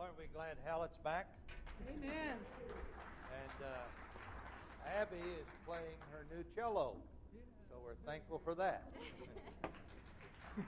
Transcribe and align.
aren't 0.00 0.16
we 0.16 0.24
glad 0.32 0.56
Hallett's 0.64 0.96
back? 1.04 1.28
Amen. 1.86 2.38
And 3.42 3.66
uh, 3.66 3.68
Abby 4.98 5.16
is 5.16 5.46
playing 5.66 5.82
her 6.10 6.24
new 6.34 6.42
cello, 6.56 6.96
so 7.68 7.76
we're 7.84 7.92
thankful 8.10 8.40
for 8.42 8.54
that. 8.54 8.90
the 10.56 10.62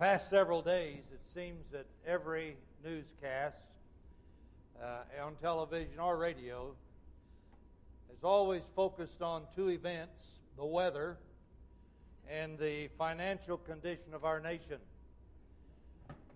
past 0.00 0.28
several 0.28 0.60
days, 0.60 1.04
it 1.12 1.20
seems 1.32 1.64
that 1.70 1.86
every 2.04 2.56
newscast 2.84 3.62
uh, 4.82 5.24
on 5.24 5.36
television 5.40 6.00
or 6.00 6.16
radio 6.16 6.74
has 8.08 8.24
always 8.24 8.64
focused 8.74 9.22
on 9.22 9.42
two 9.54 9.70
events 9.70 10.40
the 10.56 10.64
weather 10.64 11.16
and 12.30 12.58
the 12.58 12.88
financial 12.98 13.56
condition 13.56 14.14
of 14.14 14.24
our 14.24 14.40
nation. 14.40 14.78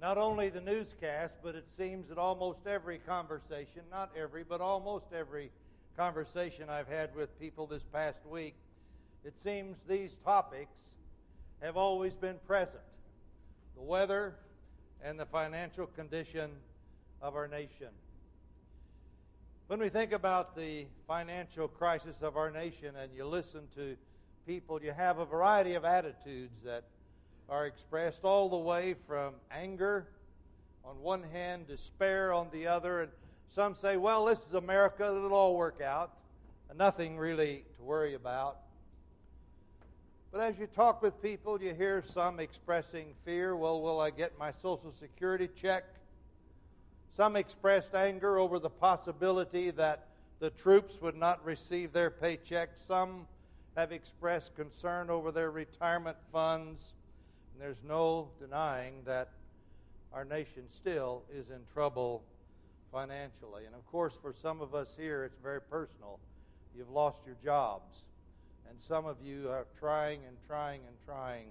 Not 0.00 0.16
only 0.16 0.48
the 0.48 0.60
newscast, 0.60 1.34
but 1.42 1.54
it 1.54 1.66
seems 1.76 2.08
that 2.08 2.18
almost 2.18 2.66
every 2.66 2.98
conversation, 2.98 3.82
not 3.90 4.10
every, 4.16 4.44
but 4.44 4.60
almost 4.60 5.06
every 5.12 5.50
conversation 5.96 6.70
I've 6.70 6.86
had 6.86 7.14
with 7.16 7.38
people 7.40 7.66
this 7.66 7.82
past 7.92 8.24
week, 8.24 8.54
it 9.24 9.38
seems 9.40 9.76
these 9.88 10.12
topics 10.24 10.76
have 11.60 11.76
always 11.76 12.14
been 12.14 12.36
present 12.46 12.82
the 13.76 13.82
weather 13.82 14.34
and 15.02 15.18
the 15.18 15.26
financial 15.26 15.86
condition 15.86 16.50
of 17.20 17.34
our 17.34 17.48
nation. 17.48 17.88
When 19.68 19.80
we 19.80 19.88
think 19.88 20.12
about 20.12 20.56
the 20.56 20.86
financial 21.06 21.68
crisis 21.68 22.22
of 22.22 22.36
our 22.36 22.50
nation 22.50 22.96
and 22.96 23.12
you 23.14 23.24
listen 23.26 23.68
to 23.74 23.96
people, 24.48 24.82
you 24.82 24.92
have 24.92 25.18
a 25.18 25.26
variety 25.26 25.74
of 25.74 25.84
attitudes 25.84 26.62
that 26.64 26.82
are 27.50 27.66
expressed 27.66 28.24
all 28.24 28.48
the 28.48 28.56
way 28.56 28.94
from 29.06 29.34
anger 29.52 30.06
on 30.86 30.98
one 31.02 31.22
hand, 31.22 31.66
despair 31.66 32.32
on 32.32 32.48
the 32.50 32.66
other, 32.66 33.02
and 33.02 33.12
some 33.54 33.74
say, 33.74 33.98
well, 33.98 34.24
this 34.24 34.38
is 34.48 34.54
America, 34.54 35.04
it'll 35.04 35.34
all 35.34 35.54
work 35.54 35.82
out. 35.82 36.12
Nothing 36.74 37.18
really 37.18 37.62
to 37.76 37.82
worry 37.82 38.14
about. 38.14 38.56
But 40.32 40.40
as 40.40 40.58
you 40.58 40.66
talk 40.66 41.02
with 41.02 41.20
people, 41.20 41.62
you 41.62 41.74
hear 41.74 42.02
some 42.02 42.40
expressing 42.40 43.08
fear. 43.26 43.54
Well, 43.54 43.82
will 43.82 44.00
I 44.00 44.08
get 44.08 44.38
my 44.38 44.52
Social 44.52 44.94
Security 44.98 45.50
check? 45.54 45.84
Some 47.14 47.36
expressed 47.36 47.94
anger 47.94 48.38
over 48.38 48.58
the 48.58 48.70
possibility 48.70 49.72
that 49.72 50.06
the 50.40 50.48
troops 50.48 51.02
would 51.02 51.16
not 51.16 51.44
receive 51.44 51.92
their 51.92 52.10
paychecks. 52.10 52.86
Some 52.86 53.26
have 53.78 53.92
expressed 53.92 54.56
concern 54.56 55.08
over 55.08 55.30
their 55.30 55.52
retirement 55.52 56.16
funds. 56.32 56.82
And 57.52 57.62
there's 57.62 57.80
no 57.86 58.28
denying 58.40 58.94
that 59.04 59.28
our 60.12 60.24
nation 60.24 60.64
still 60.68 61.22
is 61.32 61.50
in 61.50 61.60
trouble 61.72 62.24
financially. 62.90 63.66
And 63.66 63.76
of 63.76 63.86
course, 63.86 64.18
for 64.20 64.34
some 64.42 64.60
of 64.60 64.74
us 64.74 64.96
here, 64.98 65.22
it's 65.22 65.38
very 65.40 65.60
personal. 65.60 66.18
You've 66.76 66.90
lost 66.90 67.18
your 67.24 67.36
jobs. 67.44 67.98
And 68.68 68.76
some 68.80 69.06
of 69.06 69.16
you 69.24 69.48
are 69.48 69.66
trying 69.78 70.22
and 70.26 70.36
trying 70.48 70.80
and 70.84 70.96
trying 71.06 71.46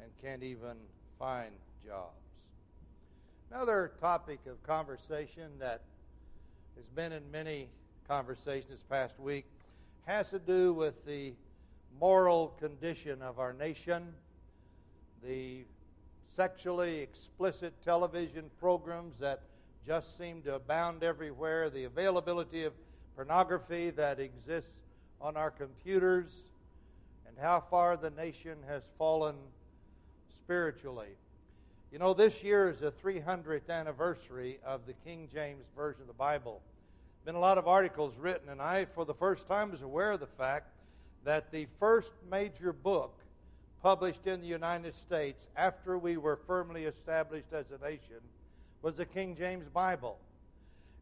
and 0.00 0.08
can't 0.22 0.44
even 0.44 0.76
find 1.18 1.50
jobs. 1.84 2.14
Another 3.50 3.90
topic 4.00 4.38
of 4.48 4.62
conversation 4.62 5.50
that 5.58 5.80
has 6.76 6.86
been 6.94 7.10
in 7.10 7.28
many 7.32 7.66
conversations 8.06 8.70
this 8.70 8.84
past 8.88 9.18
week 9.18 9.46
has 10.10 10.30
to 10.30 10.40
do 10.40 10.72
with 10.72 11.06
the 11.06 11.32
moral 12.00 12.48
condition 12.58 13.22
of 13.22 13.38
our 13.38 13.52
nation, 13.52 14.12
the 15.22 15.62
sexually 16.34 16.98
explicit 16.98 17.72
television 17.84 18.50
programs 18.58 19.16
that 19.20 19.42
just 19.86 20.18
seem 20.18 20.42
to 20.42 20.56
abound 20.56 21.04
everywhere, 21.04 21.70
the 21.70 21.84
availability 21.84 22.64
of 22.64 22.72
pornography 23.14 23.90
that 23.90 24.18
exists 24.18 24.72
on 25.20 25.36
our 25.36 25.50
computers, 25.50 26.42
and 27.28 27.38
how 27.38 27.60
far 27.70 27.96
the 27.96 28.10
nation 28.10 28.58
has 28.66 28.82
fallen 28.98 29.36
spiritually. 30.36 31.14
You 31.92 32.00
know, 32.00 32.14
this 32.14 32.42
year 32.42 32.68
is 32.68 32.80
the 32.80 32.90
300th 32.90 33.70
anniversary 33.70 34.58
of 34.66 34.86
the 34.86 34.94
King 35.04 35.28
James 35.32 35.66
Version 35.76 36.00
of 36.00 36.08
the 36.08 36.14
Bible 36.14 36.62
been 37.24 37.34
a 37.34 37.40
lot 37.40 37.58
of 37.58 37.68
articles 37.68 38.14
written, 38.18 38.48
and 38.48 38.62
I, 38.62 38.86
for 38.86 39.04
the 39.04 39.14
first 39.14 39.46
time, 39.46 39.70
was 39.70 39.82
aware 39.82 40.12
of 40.12 40.20
the 40.20 40.26
fact 40.26 40.72
that 41.24 41.52
the 41.52 41.66
first 41.78 42.12
major 42.30 42.72
book 42.72 43.20
published 43.82 44.26
in 44.26 44.40
the 44.40 44.46
United 44.46 44.94
States 44.94 45.48
after 45.56 45.98
we 45.98 46.16
were 46.16 46.36
firmly 46.46 46.84
established 46.84 47.52
as 47.52 47.66
a 47.70 47.84
nation 47.84 48.20
was 48.82 48.96
the 48.96 49.04
King 49.04 49.36
James 49.36 49.68
Bible. 49.68 50.18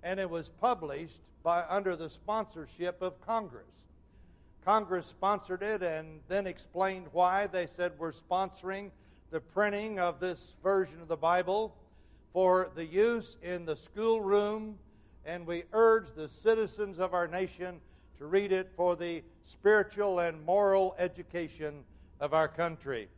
And 0.03 0.19
it 0.19 0.29
was 0.29 0.49
published 0.49 1.21
by, 1.43 1.65
under 1.69 1.95
the 1.95 2.11
sponsorship 2.11 3.01
of 3.01 3.21
Congress. 3.21 3.65
Congress 4.65 5.07
sponsored 5.07 5.63
it 5.63 5.83
and 5.83 6.21
then 6.29 6.47
explained 6.47 7.07
why. 7.13 7.47
They 7.47 7.67
said, 7.67 7.93
We're 7.97 8.13
sponsoring 8.13 8.91
the 9.31 9.41
printing 9.41 9.99
of 9.99 10.21
this 10.21 10.55
version 10.63 11.01
of 11.01 11.09
the 11.09 11.17
Bible 11.17 11.75
for 12.33 12.71
the 12.75 12.85
use 12.85 13.37
in 13.43 13.65
the 13.65 13.77
schoolroom 13.77 14.79
and 15.29 15.47
we 15.47 15.63
urge 15.75 16.07
the 16.17 16.27
citizens 16.27 16.99
of 16.99 17.13
our 17.13 17.29
nation 17.29 17.79
to 18.17 18.25
read 18.25 18.51
it 18.51 18.71
for 18.75 18.97
the 18.97 19.23
spiritual 19.45 20.21
and 20.21 20.43
moral 20.47 20.97
education 20.99 21.85
of 22.19 22.33
our 22.33 22.49
country. 22.49 23.09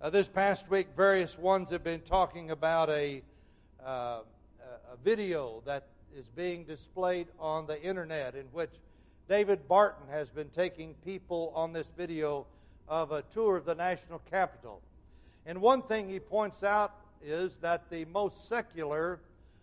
Uh, 0.00 0.08
this 0.08 0.28
past 0.28 0.70
week, 0.70 0.88
various 0.96 1.38
ones 1.38 1.68
have 1.68 1.84
been 1.84 2.00
talking 2.00 2.50
about 2.52 2.88
a, 2.88 3.22
uh, 3.84 4.20
a 4.90 4.96
video 5.04 5.62
that 5.66 5.84
is 6.16 6.26
being 6.28 6.64
displayed 6.64 7.26
on 7.38 7.66
the 7.66 7.80
internet 7.82 8.34
in 8.34 8.46
which 8.46 8.72
David 9.28 9.68
Barton 9.68 10.08
has 10.10 10.30
been 10.30 10.48
taking 10.48 10.94
people 11.04 11.52
on 11.54 11.70
this 11.70 11.86
video 11.98 12.46
of 12.88 13.12
a 13.12 13.20
tour 13.34 13.58
of 13.58 13.66
the 13.66 13.74
national 13.74 14.20
capital. 14.30 14.80
And 15.44 15.60
one 15.60 15.82
thing 15.82 16.08
he 16.08 16.18
points 16.18 16.64
out 16.64 16.94
is 17.22 17.56
that 17.60 17.90
the 17.90 18.06
most 18.06 18.48
secular 18.48 19.20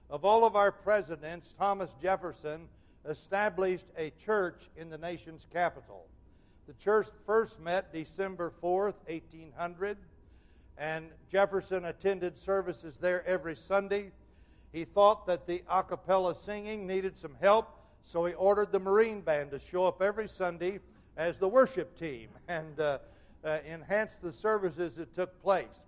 of 0.10 0.26
all 0.26 0.46
of 0.46 0.56
our 0.56 0.72
presidents, 0.72 1.54
Thomas 1.58 1.94
Jefferson 2.02 2.68
established 3.08 3.88
a 3.98 4.12
church 4.12 4.70
in 4.78 4.90
the 4.90 4.98
nation's 4.98 5.46
capital. 5.52 6.06
The 6.68 6.74
church 6.74 7.08
first 7.26 7.60
met 7.60 7.92
December 7.92 8.54
4th, 8.62 8.96
1800, 9.08 9.98
and 10.78 11.10
Jefferson 11.30 11.86
attended 11.86 12.38
services 12.38 12.98
there 12.98 13.26
every 13.28 13.56
Sunday. 13.56 14.12
He 14.72 14.86
thought 14.86 15.28
that 15.28 15.46
the 15.46 15.62
a 15.70 15.84
cappella 15.84 16.34
singing 16.36 16.88
needed 16.88 17.18
some 17.18 17.36
help, 17.42 17.78
so 18.04 18.26
he 18.26 18.34
ordered 18.34 18.72
the 18.72 18.80
Marine 18.80 19.22
Band 19.22 19.52
to 19.52 19.60
show 19.60 19.86
up 19.86 20.02
every 20.02 20.28
Sunday 20.28 20.80
as 21.18 21.38
the 21.38 21.48
worship 21.48 21.98
team 21.98 22.30
and 22.48 22.80
uh, 22.80 23.00
uh, 23.44 23.60
enhance 23.68 24.16
the 24.16 24.32
services 24.32 24.96
that 24.96 25.14
took 25.14 25.42
place. 25.44 25.82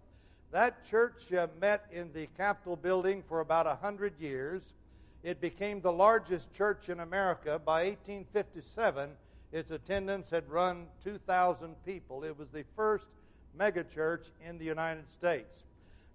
That 0.51 0.85
church 0.85 1.33
uh, 1.33 1.47
met 1.59 1.85
in 1.91 2.13
the 2.13 2.28
Capitol 2.38 2.75
building 2.75 3.23
for 3.28 3.39
about 3.39 3.66
100 3.66 4.19
years. 4.19 4.61
It 5.23 5.41
became 5.41 5.81
the 5.81 5.91
largest 5.91 6.53
church 6.53 6.89
in 6.89 7.00
America. 7.00 7.59
By 7.63 7.85
1857, 7.85 9.09
its 9.51 9.72
attendance 9.72 10.29
had 10.29 10.50
run 10.50 10.88
2,000 11.03 11.75
people. 11.85 12.23
It 12.23 12.38
was 12.38 12.50
the 12.50 12.63
first 12.75 13.06
megachurch 13.57 14.25
in 14.47 14.57
the 14.57 14.66
United 14.66 15.09
States. 15.09 15.63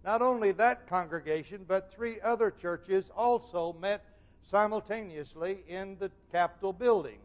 Not 0.04 0.22
only 0.22 0.52
that 0.52 0.88
congregation, 0.88 1.64
but 1.68 1.92
three 1.92 2.20
other 2.22 2.50
churches 2.50 3.10
also 3.16 3.74
met 3.80 4.04
simultaneously 4.42 5.58
in 5.68 5.96
the 5.98 6.10
Capitol 6.32 6.72
building 6.72 7.18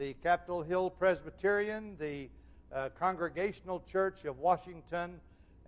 the 0.00 0.14
Capitol 0.22 0.62
Hill 0.62 0.88
Presbyterian, 0.88 1.94
the 2.00 2.30
uh, 2.74 2.88
Congregational 2.98 3.82
Church 3.92 4.24
of 4.24 4.38
Washington, 4.38 5.20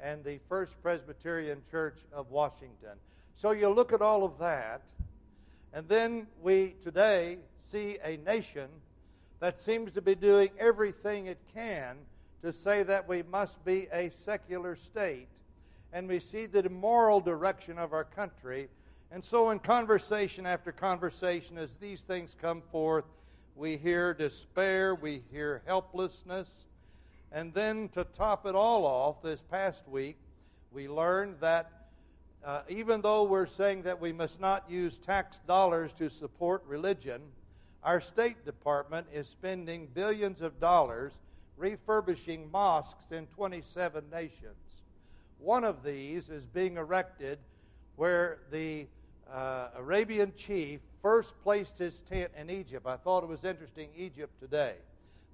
and 0.02 0.24
the 0.24 0.40
First 0.48 0.82
Presbyterian 0.82 1.62
Church 1.70 1.98
of 2.12 2.30
Washington. 2.30 2.98
So 3.36 3.52
you 3.52 3.68
look 3.68 3.92
at 3.92 4.02
all 4.02 4.24
of 4.24 4.38
that, 4.40 4.82
and 5.72 5.88
then 5.88 6.26
we 6.42 6.74
today 6.82 7.38
see 7.70 7.98
a 8.04 8.16
nation 8.18 8.68
that 9.38 9.62
seems 9.62 9.92
to 9.92 10.02
be 10.02 10.14
doing 10.14 10.50
everything 10.58 11.26
it 11.26 11.38
can 11.54 11.96
to 12.42 12.52
say 12.52 12.82
that 12.82 13.08
we 13.08 13.22
must 13.22 13.64
be 13.64 13.88
a 13.92 14.10
secular 14.24 14.76
state. 14.76 15.28
And 15.92 16.08
we 16.08 16.20
see 16.20 16.46
the 16.46 16.68
moral 16.68 17.20
direction 17.20 17.78
of 17.78 17.92
our 17.92 18.04
country. 18.04 18.68
And 19.10 19.24
so, 19.24 19.50
in 19.50 19.58
conversation 19.58 20.46
after 20.46 20.72
conversation, 20.72 21.58
as 21.58 21.76
these 21.76 22.02
things 22.02 22.34
come 22.40 22.62
forth, 22.72 23.04
we 23.54 23.76
hear 23.76 24.14
despair, 24.14 24.94
we 24.94 25.22
hear 25.30 25.62
helplessness, 25.66 26.48
and 27.32 27.54
then 27.54 27.88
to 27.90 28.04
top 28.04 28.46
it 28.46 28.54
all 28.54 28.84
off, 28.84 29.22
this 29.22 29.42
past 29.42 29.88
week, 29.88 30.16
we 30.70 30.88
learned 30.88 31.36
that 31.40 31.70
uh, 32.44 32.62
even 32.68 33.00
though 33.00 33.22
we're 33.24 33.46
saying 33.46 33.82
that 33.82 34.00
we 34.00 34.12
must 34.12 34.40
not 34.40 34.68
use 34.68 34.98
tax 34.98 35.38
dollars 35.46 35.92
to 35.98 36.10
support 36.10 36.62
religion, 36.66 37.22
our 37.82 38.00
State 38.00 38.44
Department 38.44 39.06
is 39.12 39.28
spending 39.28 39.88
billions 39.94 40.42
of 40.42 40.58
dollars 40.60 41.12
refurbishing 41.56 42.50
mosques 42.50 43.12
in 43.12 43.26
27 43.28 44.04
nations. 44.10 44.82
One 45.38 45.64
of 45.64 45.82
these 45.82 46.28
is 46.28 46.44
being 46.46 46.76
erected 46.76 47.38
where 47.96 48.40
the 48.50 48.86
uh, 49.32 49.68
Arabian 49.76 50.32
chief 50.36 50.80
first 51.00 51.34
placed 51.42 51.78
his 51.78 52.00
tent 52.00 52.30
in 52.38 52.50
Egypt. 52.50 52.86
I 52.86 52.96
thought 52.96 53.22
it 53.22 53.28
was 53.28 53.44
interesting, 53.44 53.88
Egypt 53.96 54.32
today. 54.40 54.74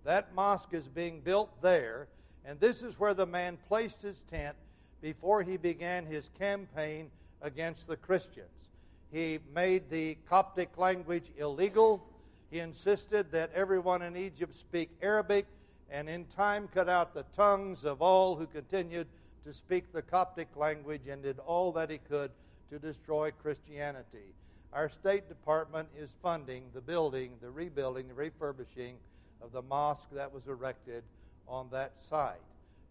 That 0.08 0.34
mosque 0.34 0.72
is 0.72 0.88
being 0.88 1.20
built 1.20 1.60
there, 1.60 2.08
and 2.42 2.58
this 2.58 2.80
is 2.80 2.98
where 2.98 3.12
the 3.12 3.26
man 3.26 3.58
placed 3.68 4.00
his 4.00 4.22
tent 4.22 4.56
before 5.02 5.42
he 5.42 5.58
began 5.58 6.06
his 6.06 6.30
campaign 6.38 7.10
against 7.42 7.86
the 7.86 7.98
Christians. 7.98 8.70
He 9.12 9.38
made 9.54 9.90
the 9.90 10.16
Coptic 10.26 10.78
language 10.78 11.30
illegal. 11.36 12.02
He 12.50 12.60
insisted 12.60 13.30
that 13.32 13.52
everyone 13.54 14.00
in 14.00 14.16
Egypt 14.16 14.54
speak 14.54 14.88
Arabic, 15.02 15.44
and 15.90 16.08
in 16.08 16.24
time 16.24 16.70
cut 16.72 16.88
out 16.88 17.12
the 17.12 17.26
tongues 17.34 17.84
of 17.84 18.00
all 18.00 18.34
who 18.34 18.46
continued 18.46 19.08
to 19.44 19.52
speak 19.52 19.92
the 19.92 20.00
Coptic 20.00 20.48
language 20.56 21.06
and 21.06 21.22
did 21.22 21.38
all 21.40 21.70
that 21.72 21.90
he 21.90 21.98
could 21.98 22.30
to 22.70 22.78
destroy 22.78 23.30
Christianity. 23.30 24.32
Our 24.72 24.88
State 24.88 25.28
Department 25.28 25.90
is 25.94 26.14
funding 26.22 26.64
the 26.72 26.80
building, 26.80 27.32
the 27.42 27.50
rebuilding, 27.50 28.08
the 28.08 28.14
refurbishing 28.14 28.96
of 29.42 29.52
the 29.52 29.62
mosque 29.62 30.08
that 30.12 30.32
was 30.32 30.46
erected 30.46 31.02
on 31.46 31.68
that 31.70 31.92
site. 32.08 32.36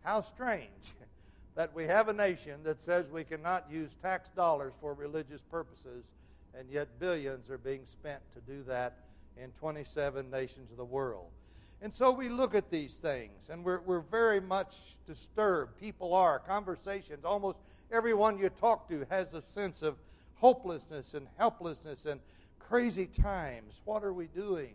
How 0.04 0.22
strange 0.22 0.94
that 1.56 1.74
we 1.74 1.86
have 1.86 2.08
a 2.08 2.14
nation 2.14 2.62
that 2.64 2.80
says 2.80 3.10
we 3.10 3.24
cannot 3.24 3.66
use 3.72 3.92
tax 4.02 4.30
dollars 4.36 4.74
for 4.80 4.94
religious 4.94 5.42
purposes, 5.52 6.06
and 6.58 6.70
yet 6.70 6.88
billions 7.00 7.50
are 7.50 7.58
being 7.58 7.86
spent 7.86 8.22
to 8.34 8.42
do 8.52 8.64
that 8.64 8.98
in 9.42 9.52
27 9.60 10.30
nations 10.30 10.72
of 10.72 10.78
the 10.78 10.86
world. 10.86 11.28
And 11.82 11.94
so 11.94 12.12
we 12.12 12.28
look 12.30 12.56
at 12.56 12.72
these 12.72 12.96
things, 12.96 13.50
and 13.50 13.64
we're, 13.64 13.82
we're 13.82 14.00
very 14.00 14.40
much 14.40 14.76
disturbed. 15.06 15.80
People 15.80 16.14
are. 16.14 16.40
Conversations, 16.40 17.24
almost 17.24 17.60
everyone 17.92 18.40
you 18.40 18.50
talk 18.50 18.90
to 18.90 19.06
has 19.10 19.34
a 19.34 19.42
sense 19.42 19.84
of 19.84 19.96
hopelessness 20.36 21.14
and 21.14 21.28
helplessness 21.38 22.06
and 22.06 22.20
crazy 22.60 23.06
times. 23.06 23.82
What 23.86 24.04
are 24.04 24.14
we 24.14 24.28
doing? 24.28 24.74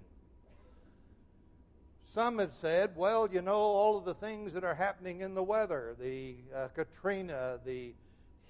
Some 2.13 2.41
have 2.41 2.53
said, 2.53 2.91
well, 2.95 3.27
you 3.33 3.41
know, 3.41 3.55
all 3.55 3.97
of 3.97 4.05
the 4.05 4.13
things 4.13 4.53
that 4.53 4.65
are 4.65 4.75
happening 4.75 5.23
in 5.23 5.35
the 5.35 5.43
weather, 5.43 5.97
the 5.99 6.35
uh, 6.55 6.69
Katrina, 6.69 7.59
the 7.65 7.95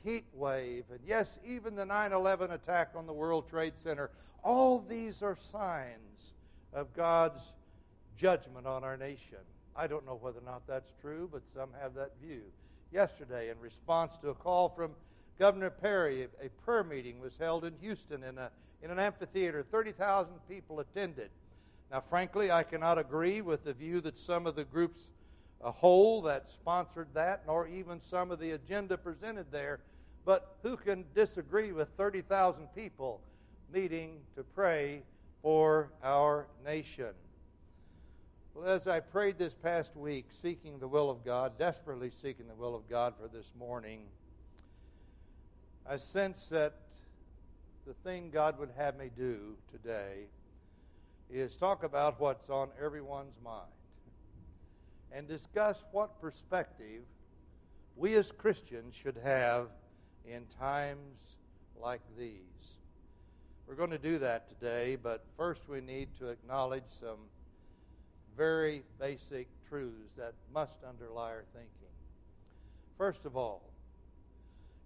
heat 0.02 0.24
wave, 0.34 0.82
and 0.90 0.98
yes, 1.06 1.38
even 1.46 1.76
the 1.76 1.86
9 1.86 2.12
11 2.12 2.50
attack 2.50 2.90
on 2.96 3.06
the 3.06 3.12
World 3.12 3.48
Trade 3.48 3.74
Center, 3.78 4.10
all 4.42 4.80
these 4.80 5.22
are 5.22 5.36
signs 5.36 6.32
of 6.72 6.92
God's 6.92 7.54
judgment 8.16 8.66
on 8.66 8.82
our 8.82 8.96
nation. 8.96 9.38
I 9.76 9.86
don't 9.86 10.04
know 10.04 10.18
whether 10.20 10.40
or 10.40 10.44
not 10.44 10.66
that's 10.66 10.90
true, 11.00 11.28
but 11.30 11.42
some 11.54 11.68
have 11.80 11.94
that 11.94 12.14
view. 12.20 12.42
Yesterday, 12.90 13.48
in 13.48 13.60
response 13.60 14.14
to 14.22 14.30
a 14.30 14.34
call 14.34 14.70
from 14.70 14.90
Governor 15.38 15.70
Perry, 15.70 16.26
a 16.44 16.48
prayer 16.64 16.82
meeting 16.82 17.20
was 17.20 17.36
held 17.38 17.64
in 17.64 17.74
Houston 17.80 18.24
in, 18.24 18.38
a, 18.38 18.50
in 18.82 18.90
an 18.90 18.98
amphitheater. 18.98 19.62
30,000 19.62 20.32
people 20.48 20.80
attended. 20.80 21.30
Now, 21.92 22.00
frankly, 22.00 22.50
I 22.50 22.62
cannot 22.62 22.96
agree 22.96 23.42
with 23.42 23.64
the 23.64 23.74
view 23.74 24.00
that 24.00 24.18
some 24.18 24.46
of 24.46 24.56
the 24.56 24.64
groups 24.64 25.10
a 25.60 25.70
whole 25.70 26.22
that 26.22 26.50
sponsored 26.50 27.08
that, 27.12 27.42
nor 27.46 27.68
even 27.68 28.00
some 28.00 28.30
of 28.30 28.40
the 28.40 28.52
agenda 28.52 28.96
presented 28.96 29.52
there. 29.52 29.80
But 30.24 30.56
who 30.62 30.78
can 30.78 31.04
disagree 31.14 31.70
with 31.70 31.88
30,000 31.98 32.66
people 32.74 33.20
meeting 33.70 34.20
to 34.36 34.42
pray 34.42 35.02
for 35.42 35.92
our 36.02 36.46
nation? 36.64 37.10
Well, 38.54 38.68
as 38.68 38.88
I 38.88 39.00
prayed 39.00 39.36
this 39.38 39.54
past 39.54 39.94
week, 39.94 40.26
seeking 40.30 40.78
the 40.78 40.88
will 40.88 41.10
of 41.10 41.22
God, 41.26 41.58
desperately 41.58 42.10
seeking 42.22 42.48
the 42.48 42.54
will 42.54 42.74
of 42.74 42.88
God 42.88 43.12
for 43.20 43.28
this 43.28 43.52
morning, 43.58 44.00
I 45.86 45.98
sense 45.98 46.46
that 46.46 46.72
the 47.86 47.94
thing 47.94 48.30
God 48.30 48.58
would 48.58 48.70
have 48.78 48.96
me 48.96 49.10
do 49.14 49.56
today 49.70 50.24
is 51.32 51.56
talk 51.56 51.82
about 51.82 52.20
what's 52.20 52.50
on 52.50 52.68
everyone's 52.82 53.38
mind 53.42 53.66
and 55.10 55.26
discuss 55.26 55.82
what 55.90 56.20
perspective 56.20 57.02
we 57.96 58.14
as 58.14 58.30
Christians 58.32 58.94
should 58.94 59.16
have 59.22 59.68
in 60.26 60.44
times 60.58 61.18
like 61.80 62.02
these. 62.18 62.36
We're 63.66 63.74
going 63.74 63.90
to 63.90 63.98
do 63.98 64.18
that 64.18 64.48
today, 64.48 64.96
but 64.96 65.24
first 65.36 65.68
we 65.68 65.80
need 65.80 66.08
to 66.18 66.28
acknowledge 66.28 66.84
some 67.00 67.18
very 68.36 68.82
basic 68.98 69.48
truths 69.68 70.16
that 70.16 70.34
must 70.52 70.76
underlie 70.86 71.30
our 71.30 71.44
thinking. 71.52 71.68
First 72.98 73.24
of 73.24 73.36
all, 73.36 73.62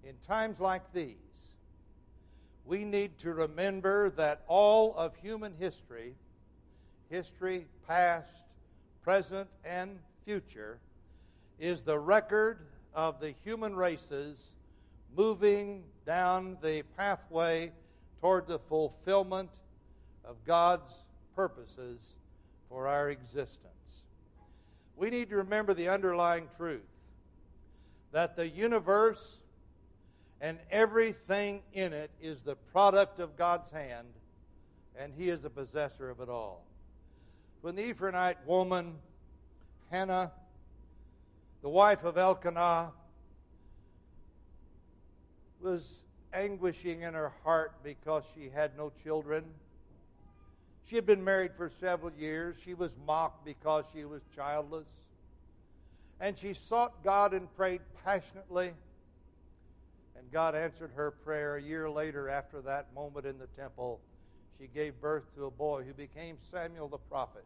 in 0.05 0.15
times 0.27 0.61
like 0.61 0.93
these, 0.93 1.17
we 2.65 2.85
need 2.85 3.19
to 3.19 3.33
remember 3.33 4.11
that 4.11 4.43
all 4.47 4.95
of 4.97 5.15
human 5.17 5.53
history 5.59 6.15
history, 7.11 7.67
past, 7.87 8.29
present, 9.03 9.49
and 9.65 9.99
future, 10.25 10.79
is 11.59 11.83
the 11.83 11.99
record 11.99 12.59
of 12.95 13.21
the 13.21 13.35
human 13.45 13.75
races 13.75 14.39
moving 15.17 15.83
down 16.05 16.57
the 16.63 16.83
pathway 16.97 17.73
toward 18.21 18.47
the 18.47 18.59
fulfillment 18.59 19.49
of 20.25 20.37
God's 20.45 20.93
purposes 21.35 22.15
for 22.69 22.89
our 22.89 23.11
existence. 23.11 24.03
We 24.97 25.11
need 25.11 25.31
to 25.31 25.37
remember 25.37 25.75
the 25.75 25.89
underlying 25.89 26.49
truth 26.57 26.81
that 28.13 28.37
the 28.37 28.49
universe 28.49 29.37
and 30.41 30.59
everything 30.71 31.63
in 31.73 31.93
it 31.93 32.11
is 32.21 32.41
the 32.41 32.57
product 32.57 33.21
of 33.21 33.37
God's 33.37 33.71
hand, 33.71 34.09
and 34.99 35.13
He 35.17 35.29
is 35.29 35.43
the 35.43 35.51
possessor 35.51 36.11
of 36.11 36.21
it 36.21 36.29
all 36.29 36.66
when 37.63 37.75
the 37.75 37.83
Ephraimite 37.83 38.37
woman, 38.47 38.95
Hannah, 39.91 40.33
the 41.63 41.69
wife 41.69 42.05
of 42.05 42.17
Elkanah, 42.17 42.93
was 45.61 46.03
anguishing 46.33 47.03
in 47.03 47.15
her 47.15 47.33
heart 47.43 47.73
because 47.83 48.25
she 48.35 48.51
had 48.51 48.77
no 48.77 48.93
children. 49.03 49.45
She 50.85 50.95
had 50.95 51.07
been 51.07 51.25
married 51.25 51.53
for 51.57 51.69
several 51.69 52.13
years. 52.13 52.57
She 52.63 52.75
was 52.75 52.95
mocked 53.07 53.45
because 53.45 53.85
she 53.93 54.05
was 54.05 54.23
childless. 54.35 54.87
And 56.21 56.39
she 56.39 56.55
sought 56.55 57.03
God 57.03 57.35
and 57.35 57.53
prayed 57.57 57.81
passionately. 58.05 58.73
And 60.17 60.31
God 60.31 60.55
answered 60.55 60.93
her 60.95 61.11
prayer 61.11 61.57
a 61.57 61.63
year 61.63 61.91
later 61.91 62.29
after 62.29 62.61
that 62.63 62.95
moment 62.95 63.27
in 63.27 63.39
the 63.39 63.49
temple. 63.49 64.01
She 64.61 64.69
gave 64.69 65.01
birth 65.01 65.35
to 65.35 65.47
a 65.47 65.51
boy 65.51 65.83
who 65.83 65.93
became 65.93 66.37
Samuel 66.51 66.89
the 66.89 66.99
prophet 66.99 67.45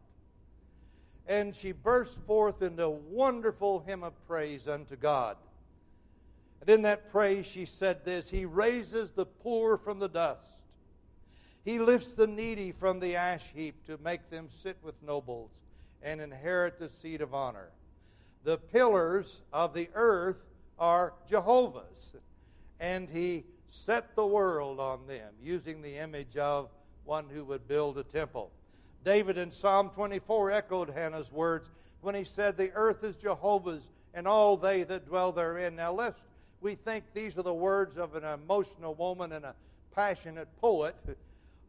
and 1.31 1.55
she 1.55 1.71
burst 1.71 2.19
forth 2.27 2.61
into 2.61 2.83
a 2.83 2.89
wonderful 2.89 3.79
hymn 3.79 4.03
of 4.03 4.11
praise 4.27 4.67
unto 4.67 4.97
God. 4.97 5.37
And 6.59 6.69
in 6.69 6.81
that 6.81 7.09
praise, 7.09 7.45
she 7.45 7.63
said 7.63 8.03
this 8.03 8.29
He 8.29 8.43
raises 8.43 9.11
the 9.11 9.25
poor 9.25 9.77
from 9.77 9.99
the 9.99 10.09
dust. 10.09 10.43
He 11.63 11.79
lifts 11.79 12.15
the 12.15 12.27
needy 12.27 12.73
from 12.73 12.99
the 12.99 13.15
ash 13.15 13.45
heap 13.55 13.85
to 13.85 13.97
make 14.03 14.29
them 14.29 14.49
sit 14.61 14.75
with 14.83 15.01
nobles 15.01 15.51
and 16.03 16.19
inherit 16.19 16.77
the 16.77 16.89
seat 16.89 17.21
of 17.21 17.33
honor. 17.33 17.69
The 18.43 18.57
pillars 18.57 19.41
of 19.53 19.73
the 19.73 19.87
earth 19.95 20.43
are 20.77 21.13
Jehovah's, 21.29 22.11
and 22.81 23.07
He 23.07 23.45
set 23.69 24.15
the 24.17 24.25
world 24.25 24.81
on 24.81 25.07
them, 25.07 25.31
using 25.41 25.81
the 25.81 25.97
image 25.97 26.35
of 26.35 26.67
one 27.05 27.27
who 27.33 27.45
would 27.45 27.69
build 27.69 27.97
a 27.97 28.03
temple. 28.03 28.51
David 29.03 29.37
in 29.37 29.51
Psalm 29.51 29.89
24 29.89 30.51
echoed 30.51 30.89
Hannah's 30.89 31.31
words 31.31 31.69
when 32.01 32.13
he 32.13 32.23
said, 32.23 32.55
The 32.55 32.71
earth 32.73 33.03
is 33.03 33.15
Jehovah's 33.15 33.87
and 34.13 34.27
all 34.27 34.57
they 34.57 34.83
that 34.83 35.07
dwell 35.07 35.31
therein. 35.31 35.75
Now, 35.75 35.93
lest 35.93 36.21
we 36.61 36.75
think 36.75 37.05
these 37.13 37.37
are 37.37 37.43
the 37.43 37.53
words 37.53 37.97
of 37.97 38.15
an 38.15 38.23
emotional 38.23 38.93
woman 38.93 39.31
and 39.31 39.45
a 39.45 39.55
passionate 39.95 40.47
poet, 40.59 40.95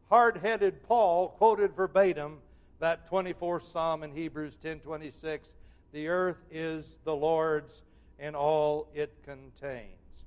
hard 0.09 0.37
headed 0.37 0.83
Paul 0.83 1.29
quoted 1.29 1.73
verbatim 1.73 2.39
that 2.79 3.09
24th 3.09 3.63
Psalm 3.63 4.03
in 4.03 4.11
Hebrews 4.11 4.57
10:26, 4.57 5.55
"The 5.91 6.09
earth 6.09 6.43
is 6.51 6.99
the 7.03 7.15
Lord's 7.15 7.81
and 8.19 8.35
all 8.35 8.87
it 8.93 9.11
contains." 9.23 10.25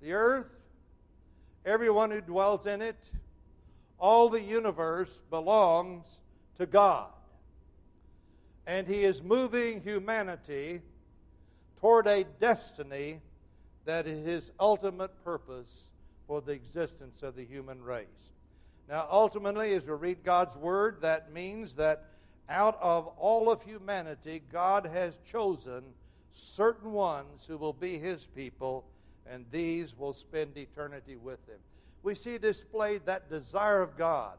The 0.00 0.12
earth, 0.12 0.50
everyone 1.66 2.10
who 2.10 2.20
dwells 2.20 2.66
in 2.66 2.80
it, 2.80 3.10
all 3.98 4.28
the 4.28 4.40
universe 4.40 5.20
belongs 5.28 6.18
to 6.58 6.66
God. 6.66 7.08
And 8.66 8.86
He 8.86 9.04
is 9.04 9.22
moving 9.22 9.80
humanity 9.80 10.80
toward 11.80 12.06
a 12.06 12.24
destiny 12.40 13.20
that 13.84 14.06
is 14.06 14.26
His 14.26 14.52
ultimate 14.60 15.24
purpose 15.24 15.88
for 16.26 16.40
the 16.40 16.52
existence 16.52 17.22
of 17.22 17.36
the 17.36 17.44
human 17.44 17.82
race. 17.82 18.06
Now, 18.88 19.06
ultimately, 19.10 19.74
as 19.74 19.84
we 19.84 19.92
read 19.92 20.24
God's 20.24 20.56
Word, 20.56 20.98
that 21.02 21.32
means 21.32 21.74
that 21.74 22.04
out 22.48 22.78
of 22.80 23.06
all 23.18 23.50
of 23.50 23.62
humanity, 23.62 24.42
God 24.52 24.86
has 24.86 25.18
chosen 25.30 25.82
certain 26.30 26.92
ones 26.92 27.44
who 27.46 27.56
will 27.56 27.72
be 27.72 27.98
His 27.98 28.26
people 28.26 28.84
and 29.30 29.44
these 29.50 29.96
will 29.96 30.12
spend 30.12 30.56
eternity 30.56 31.16
with 31.16 31.38
him. 31.48 31.58
We 32.02 32.14
see 32.14 32.38
displayed 32.38 33.02
that 33.06 33.28
desire 33.28 33.82
of 33.82 33.96
God 33.96 34.38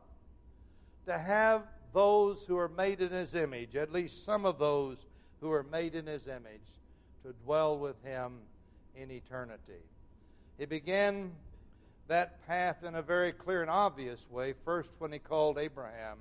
to 1.06 1.18
have 1.18 1.64
those 1.94 2.46
who 2.46 2.58
are 2.58 2.70
made 2.70 3.02
in 3.02 3.12
his 3.12 3.36
image, 3.36 3.76
at 3.76 3.92
least 3.92 4.26
some 4.26 4.46
of 4.46 4.60
those 4.60 5.06
who 5.42 5.52
are 5.52 5.64
made 5.64 5.96
in 5.96 6.06
his 6.06 6.28
image, 6.28 6.62
to 7.24 7.34
dwell 7.44 7.78
with 7.78 8.02
him 8.04 8.40
in 8.96 9.12
eternity. 9.12 9.84
He 10.58 10.66
began 10.66 11.32
that 12.08 12.46
path 12.48 12.84
in 12.84 12.96
a 12.96 13.02
very 13.02 13.32
clear 13.32 13.62
and 13.62 13.70
obvious 13.70 14.30
way, 14.30 14.54
first 14.66 14.92
when 15.00 15.12
he 15.12 15.20
called 15.20 15.58
Abraham, 15.58 16.18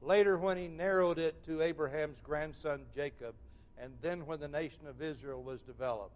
later 0.00 0.38
when 0.38 0.56
he 0.56 0.68
narrowed 0.68 1.18
it 1.18 1.44
to 1.44 1.62
Abraham's 1.62 2.20
grandson 2.22 2.82
Jacob, 2.94 3.34
and 3.78 3.92
then 4.02 4.26
when 4.26 4.40
the 4.40 4.48
nation 4.48 4.86
of 4.88 5.02
Israel 5.02 5.42
was 5.42 5.60
developed. 5.60 6.14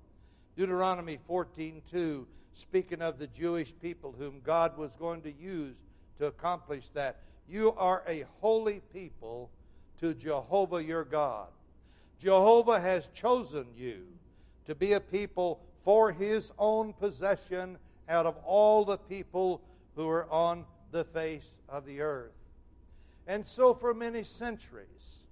Deuteronomy 0.56 1.18
14:2 1.28 2.26
speaking 2.52 3.02
of 3.02 3.18
the 3.18 3.26
Jewish 3.26 3.74
people 3.80 4.14
whom 4.16 4.40
God 4.44 4.78
was 4.78 4.92
going 4.98 5.22
to 5.22 5.32
use 5.32 5.76
to 6.18 6.26
accomplish 6.26 6.84
that. 6.94 7.18
You 7.48 7.72
are 7.72 8.02
a 8.08 8.24
holy 8.40 8.80
people 8.92 9.50
to 10.00 10.14
Jehovah 10.14 10.82
your 10.82 11.04
God. 11.04 11.48
Jehovah 12.18 12.80
has 12.80 13.08
chosen 13.14 13.66
you 13.76 14.06
to 14.66 14.74
be 14.74 14.92
a 14.92 15.00
people 15.00 15.60
for 15.84 16.10
his 16.10 16.52
own 16.58 16.92
possession 16.94 17.76
out 18.08 18.26
of 18.26 18.36
all 18.44 18.84
the 18.84 18.96
people 18.96 19.60
who 19.94 20.08
are 20.08 20.30
on 20.30 20.64
the 20.90 21.04
face 21.04 21.50
of 21.68 21.84
the 21.84 22.00
earth. 22.00 22.32
And 23.26 23.46
so, 23.46 23.74
for 23.74 23.94
many 23.94 24.22
centuries, 24.22 25.24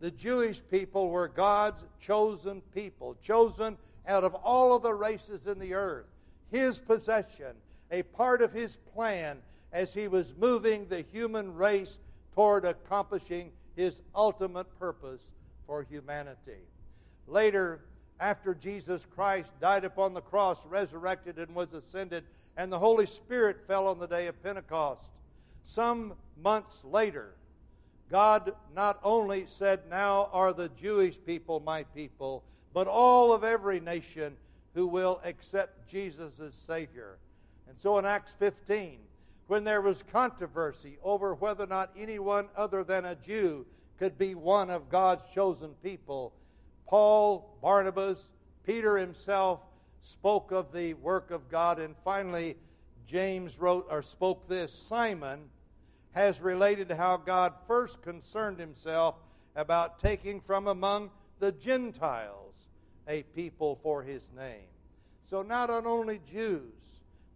the 0.00 0.10
Jewish 0.10 0.60
people 0.70 1.10
were 1.10 1.28
God's 1.28 1.84
chosen 2.00 2.60
people, 2.74 3.16
chosen 3.22 3.76
out 4.06 4.24
of 4.24 4.34
all 4.34 4.74
of 4.74 4.82
the 4.82 4.94
races 4.94 5.46
in 5.46 5.58
the 5.58 5.74
earth, 5.74 6.06
his 6.50 6.78
possession, 6.80 7.54
a 7.90 8.02
part 8.02 8.42
of 8.42 8.52
his 8.52 8.76
plan 8.94 9.38
as 9.72 9.94
he 9.94 10.08
was 10.08 10.34
moving 10.38 10.86
the 10.86 11.02
human 11.12 11.54
race 11.54 11.98
toward 12.34 12.64
accomplishing 12.64 13.50
his 13.76 14.02
ultimate 14.14 14.66
purpose 14.78 15.30
for 15.66 15.82
humanity. 15.82 16.60
Later, 17.26 17.80
after 18.20 18.54
Jesus 18.54 19.06
Christ 19.14 19.52
died 19.60 19.84
upon 19.84 20.14
the 20.14 20.20
cross, 20.20 20.64
resurrected, 20.66 21.38
and 21.38 21.54
was 21.54 21.72
ascended, 21.72 22.24
and 22.56 22.70
the 22.70 22.78
Holy 22.78 23.06
Spirit 23.06 23.66
fell 23.66 23.88
on 23.88 23.98
the 23.98 24.06
day 24.06 24.26
of 24.26 24.42
Pentecost. 24.42 25.10
Some 25.64 26.14
months 26.42 26.84
later, 26.84 27.34
God 28.10 28.52
not 28.74 29.00
only 29.02 29.46
said, 29.46 29.80
Now 29.88 30.28
are 30.32 30.52
the 30.52 30.68
Jewish 30.70 31.16
people 31.24 31.60
my 31.60 31.84
people, 31.84 32.44
but 32.74 32.86
all 32.86 33.32
of 33.32 33.44
every 33.44 33.80
nation 33.80 34.36
who 34.74 34.86
will 34.86 35.20
accept 35.24 35.88
Jesus 35.88 36.40
as 36.40 36.54
Savior. 36.54 37.18
And 37.68 37.80
so 37.80 37.98
in 37.98 38.04
Acts 38.04 38.32
15, 38.38 38.98
when 39.52 39.64
there 39.64 39.82
was 39.82 40.02
controversy 40.10 40.96
over 41.02 41.34
whether 41.34 41.64
or 41.64 41.66
not 41.66 41.90
anyone 41.94 42.48
other 42.56 42.82
than 42.82 43.04
a 43.04 43.14
Jew 43.14 43.66
could 43.98 44.16
be 44.16 44.34
one 44.34 44.70
of 44.70 44.88
God's 44.88 45.28
chosen 45.34 45.74
people, 45.82 46.32
Paul, 46.88 47.58
Barnabas, 47.60 48.30
Peter 48.64 48.96
himself 48.96 49.60
spoke 50.00 50.52
of 50.52 50.72
the 50.72 50.94
work 50.94 51.30
of 51.30 51.50
God, 51.50 51.80
and 51.80 51.94
finally, 52.02 52.56
James 53.06 53.58
wrote 53.58 53.86
or 53.90 54.00
spoke 54.02 54.48
this 54.48 54.72
Simon 54.72 55.40
has 56.12 56.40
related 56.40 56.90
how 56.90 57.18
God 57.18 57.52
first 57.66 58.00
concerned 58.00 58.58
himself 58.58 59.16
about 59.54 59.98
taking 59.98 60.40
from 60.40 60.68
among 60.68 61.10
the 61.40 61.52
Gentiles 61.52 62.54
a 63.06 63.22
people 63.34 63.78
for 63.82 64.02
his 64.02 64.22
name. 64.34 64.70
So, 65.28 65.42
not 65.42 65.68
only 65.68 66.22
Jews, 66.26 66.72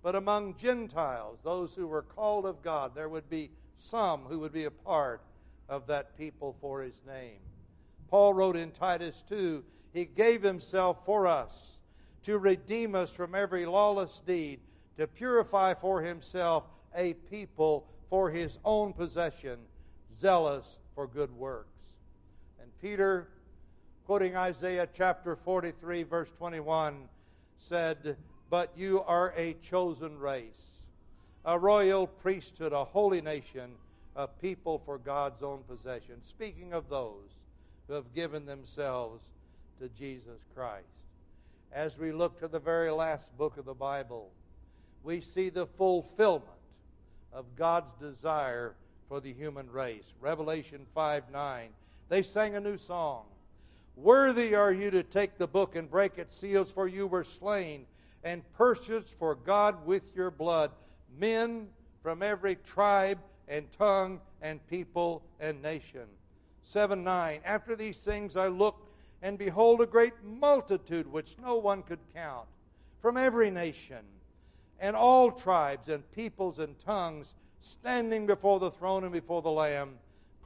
but 0.06 0.14
among 0.14 0.54
Gentiles, 0.54 1.40
those 1.42 1.74
who 1.74 1.88
were 1.88 2.02
called 2.02 2.46
of 2.46 2.62
God, 2.62 2.94
there 2.94 3.08
would 3.08 3.28
be 3.28 3.50
some 3.76 4.20
who 4.20 4.38
would 4.38 4.52
be 4.52 4.66
a 4.66 4.70
part 4.70 5.20
of 5.68 5.88
that 5.88 6.16
people 6.16 6.56
for 6.60 6.80
his 6.80 7.02
name. 7.04 7.40
Paul 8.08 8.32
wrote 8.32 8.54
in 8.54 8.70
Titus 8.70 9.24
2 9.28 9.64
He 9.92 10.04
gave 10.04 10.44
himself 10.44 11.04
for 11.04 11.26
us 11.26 11.78
to 12.22 12.38
redeem 12.38 12.94
us 12.94 13.10
from 13.10 13.34
every 13.34 13.66
lawless 13.66 14.22
deed, 14.24 14.60
to 14.96 15.08
purify 15.08 15.74
for 15.74 16.00
himself 16.00 16.62
a 16.94 17.14
people 17.28 17.88
for 18.08 18.30
his 18.30 18.60
own 18.64 18.92
possession, 18.92 19.58
zealous 20.16 20.78
for 20.94 21.08
good 21.08 21.36
works. 21.36 21.80
And 22.62 22.70
Peter, 22.80 23.26
quoting 24.04 24.36
Isaiah 24.36 24.86
chapter 24.94 25.34
43, 25.34 26.04
verse 26.04 26.30
21, 26.38 27.08
said, 27.58 28.16
But 28.50 28.72
you 28.76 29.02
are 29.02 29.34
a 29.36 29.54
chosen 29.54 30.18
race, 30.18 30.66
a 31.44 31.58
royal 31.58 32.06
priesthood, 32.06 32.72
a 32.72 32.84
holy 32.84 33.20
nation 33.20 33.72
a 34.16 34.26
people 34.26 34.78
for 34.78 34.98
God's 34.98 35.42
own 35.42 35.62
possession. 35.68 36.16
Speaking 36.24 36.72
of 36.72 36.88
those 36.88 37.30
who 37.86 37.94
have 37.94 38.14
given 38.14 38.46
themselves 38.46 39.22
to 39.78 39.88
Jesus 39.90 40.40
Christ. 40.54 40.86
As 41.70 41.98
we 41.98 42.12
look 42.12 42.40
to 42.40 42.48
the 42.48 42.58
very 42.58 42.90
last 42.90 43.36
book 43.36 43.58
of 43.58 43.66
the 43.66 43.74
Bible, 43.74 44.30
we 45.04 45.20
see 45.20 45.50
the 45.50 45.66
fulfillment 45.66 46.48
of 47.32 47.44
God's 47.56 47.92
desire 48.00 48.74
for 49.08 49.20
the 49.20 49.32
human 49.32 49.70
race. 49.70 50.14
Revelation 50.20 50.86
5 50.94 51.30
9. 51.30 51.68
They 52.08 52.22
sang 52.22 52.56
a 52.56 52.60
new 52.60 52.78
song. 52.78 53.24
Worthy 53.96 54.54
are 54.54 54.72
you 54.72 54.90
to 54.90 55.02
take 55.02 55.36
the 55.36 55.46
book 55.46 55.76
and 55.76 55.90
break 55.90 56.18
its 56.18 56.34
seals, 56.34 56.70
for 56.70 56.88
you 56.88 57.06
were 57.06 57.24
slain 57.24 57.84
and 58.26 58.42
purchased 58.54 59.16
for 59.20 59.36
God 59.36 59.86
with 59.86 60.02
your 60.16 60.32
blood 60.32 60.72
men 61.16 61.68
from 62.02 62.24
every 62.24 62.56
tribe 62.56 63.20
and 63.46 63.70
tongue 63.70 64.20
and 64.42 64.66
people 64.66 65.22
and 65.38 65.62
nation. 65.62 66.06
7 66.64 67.04
9. 67.04 67.40
After 67.44 67.76
these 67.76 67.98
things 67.98 68.36
I 68.36 68.48
looked, 68.48 68.90
and 69.22 69.38
behold, 69.38 69.80
a 69.80 69.86
great 69.86 70.12
multitude 70.24 71.06
which 71.06 71.36
no 71.40 71.54
one 71.54 71.84
could 71.84 72.00
count, 72.12 72.48
from 73.00 73.16
every 73.16 73.48
nation, 73.48 74.04
and 74.80 74.96
all 74.96 75.30
tribes 75.30 75.88
and 75.88 76.10
peoples 76.10 76.58
and 76.58 76.78
tongues, 76.80 77.34
standing 77.62 78.26
before 78.26 78.58
the 78.58 78.72
throne 78.72 79.04
and 79.04 79.12
before 79.12 79.40
the 79.40 79.50
Lamb, 79.50 79.94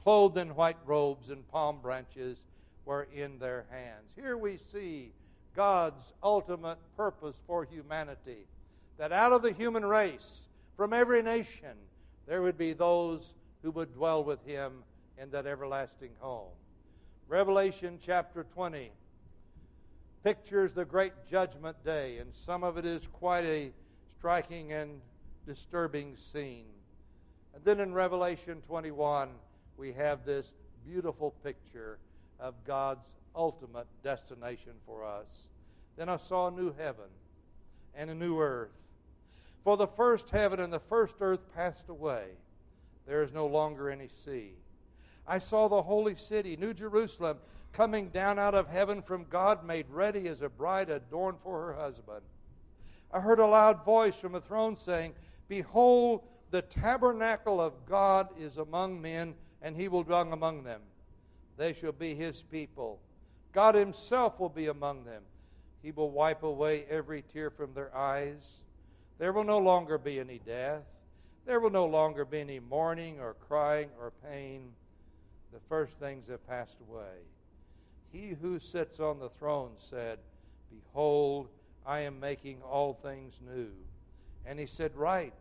clothed 0.03 0.37
in 0.37 0.55
white 0.55 0.77
robes, 0.85 1.31
and 1.31 1.47
palm 1.47 1.79
branches 1.81 2.43
were 2.85 3.07
in 3.11 3.39
their 3.39 3.65
hands. 3.71 4.11
Here 4.15 4.37
we 4.37 4.57
see 4.57 5.13
God's 5.55 6.13
ultimate 6.23 6.77
purpose 6.95 7.35
for 7.45 7.65
humanity 7.65 8.47
that 8.97 9.11
out 9.11 9.33
of 9.33 9.41
the 9.41 9.51
human 9.51 9.85
race, 9.85 10.41
from 10.77 10.93
every 10.93 11.21
nation, 11.21 11.75
there 12.27 12.41
would 12.41 12.57
be 12.57 12.73
those 12.73 13.33
who 13.61 13.71
would 13.71 13.93
dwell 13.93 14.23
with 14.23 14.45
him 14.45 14.83
in 15.17 15.29
that 15.31 15.45
everlasting 15.45 16.11
home. 16.19 16.51
Revelation 17.27 17.99
chapter 18.03 18.43
20 18.43 18.91
pictures 20.23 20.73
the 20.73 20.85
great 20.85 21.13
judgment 21.29 21.83
day, 21.83 22.17
and 22.19 22.33
some 22.33 22.63
of 22.63 22.77
it 22.77 22.85
is 22.85 23.01
quite 23.13 23.45
a 23.45 23.71
striking 24.17 24.71
and 24.71 25.01
disturbing 25.45 26.15
scene. 26.15 26.65
And 27.55 27.63
then 27.65 27.79
in 27.79 27.93
Revelation 27.93 28.61
21, 28.67 29.29
we 29.77 29.93
have 29.93 30.25
this 30.25 30.53
beautiful 30.85 31.31
picture 31.43 31.97
of 32.39 32.53
God's 32.65 33.07
ultimate 33.35 33.87
destination 34.03 34.73
for 34.85 35.05
us. 35.05 35.27
Then 35.97 36.09
I 36.09 36.17
saw 36.17 36.47
a 36.47 36.51
new 36.51 36.73
heaven 36.77 37.09
and 37.95 38.09
a 38.09 38.15
new 38.15 38.39
earth 38.39 38.71
for 39.63 39.77
the 39.77 39.87
first 39.87 40.29
heaven 40.29 40.59
and 40.59 40.71
the 40.73 40.79
first 40.79 41.15
earth 41.21 41.41
passed 41.53 41.89
away. 41.89 42.25
There 43.05 43.23
is 43.23 43.33
no 43.33 43.45
longer 43.45 43.89
any 43.89 44.07
sea. 44.07 44.53
I 45.27 45.37
saw 45.37 45.67
the 45.67 45.81
holy 45.81 46.15
city, 46.15 46.57
New 46.57 46.73
Jerusalem, 46.73 47.37
coming 47.73 48.09
down 48.09 48.39
out 48.39 48.55
of 48.55 48.67
heaven 48.67 49.01
from 49.01 49.25
God, 49.29 49.65
made 49.65 49.85
ready 49.89 50.27
as 50.27 50.41
a 50.41 50.49
bride 50.49 50.89
adorned 50.89 51.39
for 51.39 51.67
her 51.67 51.73
husband. 51.73 52.21
I 53.13 53.19
heard 53.19 53.39
a 53.39 53.45
loud 53.45 53.85
voice 53.85 54.15
from 54.15 54.31
the 54.31 54.41
throne 54.41 54.75
saying, 54.75 55.13
Behold, 55.47 56.23
the 56.49 56.63
tabernacle 56.63 57.61
of 57.61 57.73
God 57.85 58.29
is 58.39 58.57
among 58.57 59.01
men, 59.01 59.35
and 59.61 59.75
he 59.75 59.87
will 59.87 60.03
dwell 60.03 60.33
among 60.33 60.63
them. 60.63 60.81
They 61.57 61.73
shall 61.73 61.91
be 61.91 62.15
his 62.15 62.41
people. 62.41 62.99
God 63.51 63.75
himself 63.75 64.39
will 64.39 64.49
be 64.49 64.67
among 64.67 65.03
them. 65.03 65.23
He 65.81 65.91
will 65.91 66.11
wipe 66.11 66.43
away 66.43 66.85
every 66.89 67.23
tear 67.33 67.49
from 67.49 67.73
their 67.73 67.95
eyes 67.95 68.61
there 69.21 69.33
will 69.33 69.43
no 69.43 69.59
longer 69.59 69.99
be 69.99 70.19
any 70.19 70.39
death. 70.39 70.81
There 71.45 71.59
will 71.59 71.69
no 71.69 71.85
longer 71.85 72.25
be 72.25 72.39
any 72.39 72.59
mourning 72.59 73.19
or 73.19 73.35
crying 73.35 73.89
or 73.99 74.13
pain. 74.27 74.71
The 75.53 75.59
first 75.69 75.93
things 75.99 76.27
have 76.27 76.47
passed 76.47 76.77
away. 76.89 77.19
He 78.11 78.29
who 78.41 78.57
sits 78.57 78.99
on 78.99 79.19
the 79.19 79.29
throne 79.29 79.73
said, 79.77 80.17
Behold, 80.71 81.49
I 81.85 81.99
am 81.99 82.19
making 82.19 82.63
all 82.63 82.95
things 82.95 83.35
new. 83.47 83.69
And 84.43 84.57
he 84.57 84.65
said, 84.65 84.95
Write, 84.95 85.37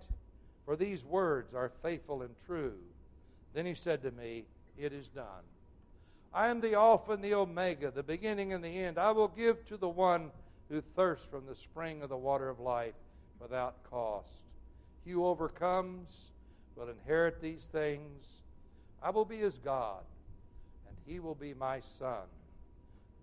for 0.66 0.76
these 0.76 1.02
words 1.02 1.54
are 1.54 1.72
faithful 1.82 2.20
and 2.20 2.34
true. 2.44 2.76
Then 3.54 3.64
he 3.64 3.74
said 3.74 4.02
to 4.02 4.10
me, 4.10 4.44
It 4.76 4.92
is 4.92 5.08
done. 5.08 5.24
I 6.32 6.48
am 6.48 6.60
the 6.60 6.74
Alpha 6.74 7.12
and 7.12 7.24
the 7.24 7.34
Omega, 7.34 7.90
the 7.90 8.02
beginning 8.02 8.52
and 8.52 8.62
the 8.62 8.68
end. 8.68 8.98
I 8.98 9.10
will 9.10 9.28
give 9.28 9.66
to 9.66 9.76
the 9.76 9.88
one 9.88 10.30
who 10.68 10.80
thirsts 10.80 11.26
from 11.26 11.46
the 11.46 11.56
spring 11.56 12.02
of 12.02 12.08
the 12.08 12.16
water 12.16 12.48
of 12.48 12.60
life 12.60 12.94
without 13.40 13.82
cost. 13.90 14.28
He 15.04 15.10
who 15.10 15.26
overcomes 15.26 16.30
will 16.76 16.88
inherit 16.88 17.40
these 17.40 17.64
things. 17.64 18.26
I 19.02 19.10
will 19.10 19.24
be 19.24 19.38
his 19.38 19.58
God, 19.58 20.02
and 20.86 20.96
he 21.04 21.18
will 21.18 21.34
be 21.34 21.52
my 21.54 21.80
son. 21.98 22.28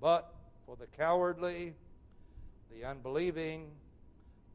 But 0.02 0.34
for 0.66 0.76
the 0.76 0.88
cowardly, 0.88 1.74
the 2.70 2.84
unbelieving, 2.84 3.72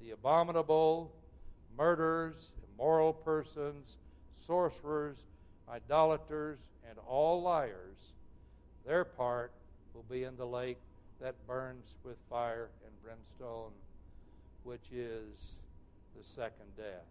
the 0.01 0.11
abominable, 0.11 1.11
murderers, 1.77 2.51
immoral 2.75 3.15
persons, 3.15 3.97
sorcerers, 4.47 5.17
idolaters, 5.71 6.59
and 6.89 6.99
all 7.07 7.41
liars, 7.41 8.13
their 8.87 9.05
part 9.05 9.53
will 9.95 10.05
be 10.11 10.25
in 10.25 10.37
the 10.37 10.47
lake 10.47 10.79
that 11.21 11.35
burns 11.47 11.95
with 12.05 12.17
fire 12.29 12.69
and 12.85 12.93
brimstone, 13.03 13.73
which 14.65 14.91
is 14.93 15.57
the 16.17 16.25
second 16.25 16.77
death. 16.77 17.07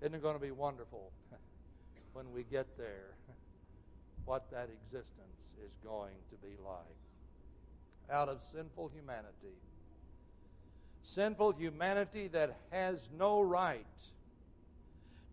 Isn't 0.00 0.14
it 0.14 0.22
going 0.22 0.34
to 0.34 0.42
be 0.42 0.50
wonderful 0.50 1.12
when 2.12 2.32
we 2.32 2.42
get 2.44 2.66
there 2.76 3.14
what 4.24 4.50
that 4.50 4.68
existence 4.84 5.38
is 5.64 5.70
going 5.84 6.14
to 6.30 6.36
be 6.36 6.54
like? 6.64 8.10
Out 8.10 8.28
of 8.28 8.40
sinful 8.52 8.90
humanity. 8.94 9.56
Sinful 11.02 11.52
humanity 11.52 12.28
that 12.28 12.56
has 12.70 13.08
no 13.16 13.40
right 13.40 13.86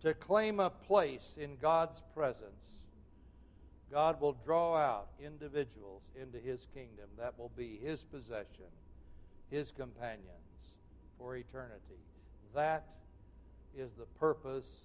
to 0.01 0.13
claim 0.13 0.59
a 0.59 0.69
place 0.69 1.37
in 1.39 1.57
God's 1.61 2.01
presence 2.13 2.63
God 3.93 4.19
will 4.19 4.35
draw 4.43 4.75
out 4.75 5.09
individuals 5.23 6.01
into 6.19 6.39
his 6.39 6.65
kingdom 6.73 7.05
that 7.19 7.37
will 7.37 7.51
be 7.55 7.79
his 7.83 8.01
possession, 8.01 8.65
his 9.51 9.69
companions 9.69 10.25
for 11.19 11.35
eternity. 11.35 12.01
That 12.55 12.85
is 13.77 13.91
the 13.91 14.07
purpose 14.19 14.81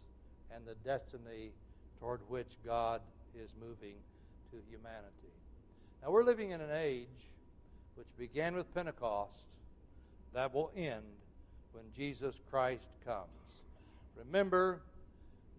and 0.55 0.67
the 0.67 0.75
destiny 0.87 1.53
toward 1.99 2.21
which 2.29 2.49
God 2.67 3.00
is 3.35 3.49
moving 3.59 3.95
to 4.50 4.59
humanity. 4.69 5.33
Now, 6.03 6.11
we're 6.11 6.25
living 6.25 6.50
in 6.50 6.61
an 6.61 6.71
age 6.71 7.09
which 7.95 8.09
began 8.19 8.55
with 8.55 8.73
Pentecost 8.75 9.33
that 10.35 10.53
will 10.53 10.71
end 10.77 11.03
when 11.73 11.85
Jesus 11.97 12.35
Christ 12.50 12.88
comes. 13.07 13.25
Remember, 14.17 14.83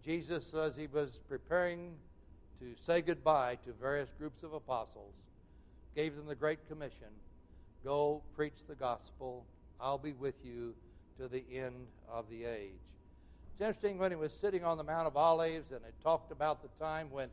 Jesus, 0.06 0.46
says 0.46 0.76
he 0.76 0.86
was 0.86 1.20
preparing 1.28 1.96
to 2.60 2.76
say 2.86 3.02
goodbye 3.02 3.58
to 3.66 3.74
various 3.74 4.10
groups 4.18 4.44
of 4.44 4.54
apostles, 4.54 5.14
gave 5.96 6.16
them 6.16 6.26
the 6.26 6.36
Great 6.36 6.68
Commission 6.68 7.08
go 7.84 8.22
preach 8.36 8.66
the 8.68 8.76
gospel. 8.76 9.46
I'll 9.80 9.98
be 9.98 10.14
with 10.14 10.36
you 10.44 10.74
to 11.18 11.28
the 11.28 11.44
end 11.54 11.88
of 12.12 12.30
the 12.30 12.46
age. 12.46 12.72
It's 13.54 13.62
interesting 13.62 13.98
when 13.98 14.12
he 14.12 14.18
was 14.18 14.34
sitting 14.34 14.64
on 14.64 14.78
the 14.78 14.84
Mount 14.84 15.08
of 15.08 15.18
Olives 15.18 15.72
and 15.72 15.82
it 15.86 15.94
talked 16.04 16.32
about 16.32 16.62
the 16.62 16.84
time 16.84 17.10
when 17.12 17.30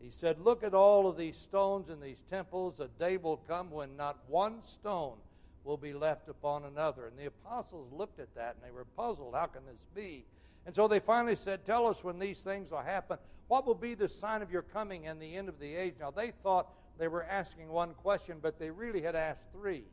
he 0.00 0.10
said, 0.10 0.38
Look 0.40 0.62
at 0.62 0.74
all 0.74 1.08
of 1.08 1.16
these 1.16 1.36
stones 1.36 1.88
in 1.88 2.00
these 2.00 2.22
temples. 2.30 2.80
A 2.80 2.88
day 2.98 3.16
will 3.16 3.38
come 3.48 3.70
when 3.70 3.96
not 3.96 4.18
one 4.28 4.62
stone 4.62 5.16
will 5.64 5.76
be 5.76 5.92
left 5.92 6.28
upon 6.28 6.64
another. 6.64 7.06
And 7.06 7.18
the 7.18 7.26
apostles 7.26 7.92
looked 7.92 8.20
at 8.20 8.34
that 8.34 8.56
and 8.56 8.64
they 8.64 8.74
were 8.74 8.84
puzzled. 8.96 9.34
How 9.34 9.46
can 9.46 9.62
this 9.66 9.80
be? 9.94 10.24
And 10.66 10.74
so 10.74 10.88
they 10.88 10.98
finally 10.98 11.36
said, 11.36 11.64
Tell 11.64 11.86
us 11.86 12.02
when 12.04 12.18
these 12.18 12.40
things 12.40 12.70
will 12.70 12.78
happen. 12.78 13.18
What 13.48 13.66
will 13.66 13.74
be 13.74 13.94
the 13.94 14.08
sign 14.08 14.42
of 14.42 14.50
your 14.50 14.62
coming 14.62 15.06
and 15.06 15.22
the 15.22 15.36
end 15.36 15.48
of 15.48 15.60
the 15.60 15.74
age? 15.74 15.94
Now, 16.00 16.10
they 16.10 16.32
thought 16.42 16.68
they 16.98 17.06
were 17.08 17.24
asking 17.24 17.68
one 17.68 17.94
question, 17.94 18.38
but 18.42 18.58
they 18.58 18.70
really 18.70 19.00
had 19.00 19.14
asked 19.14 19.44
three. 19.52 19.84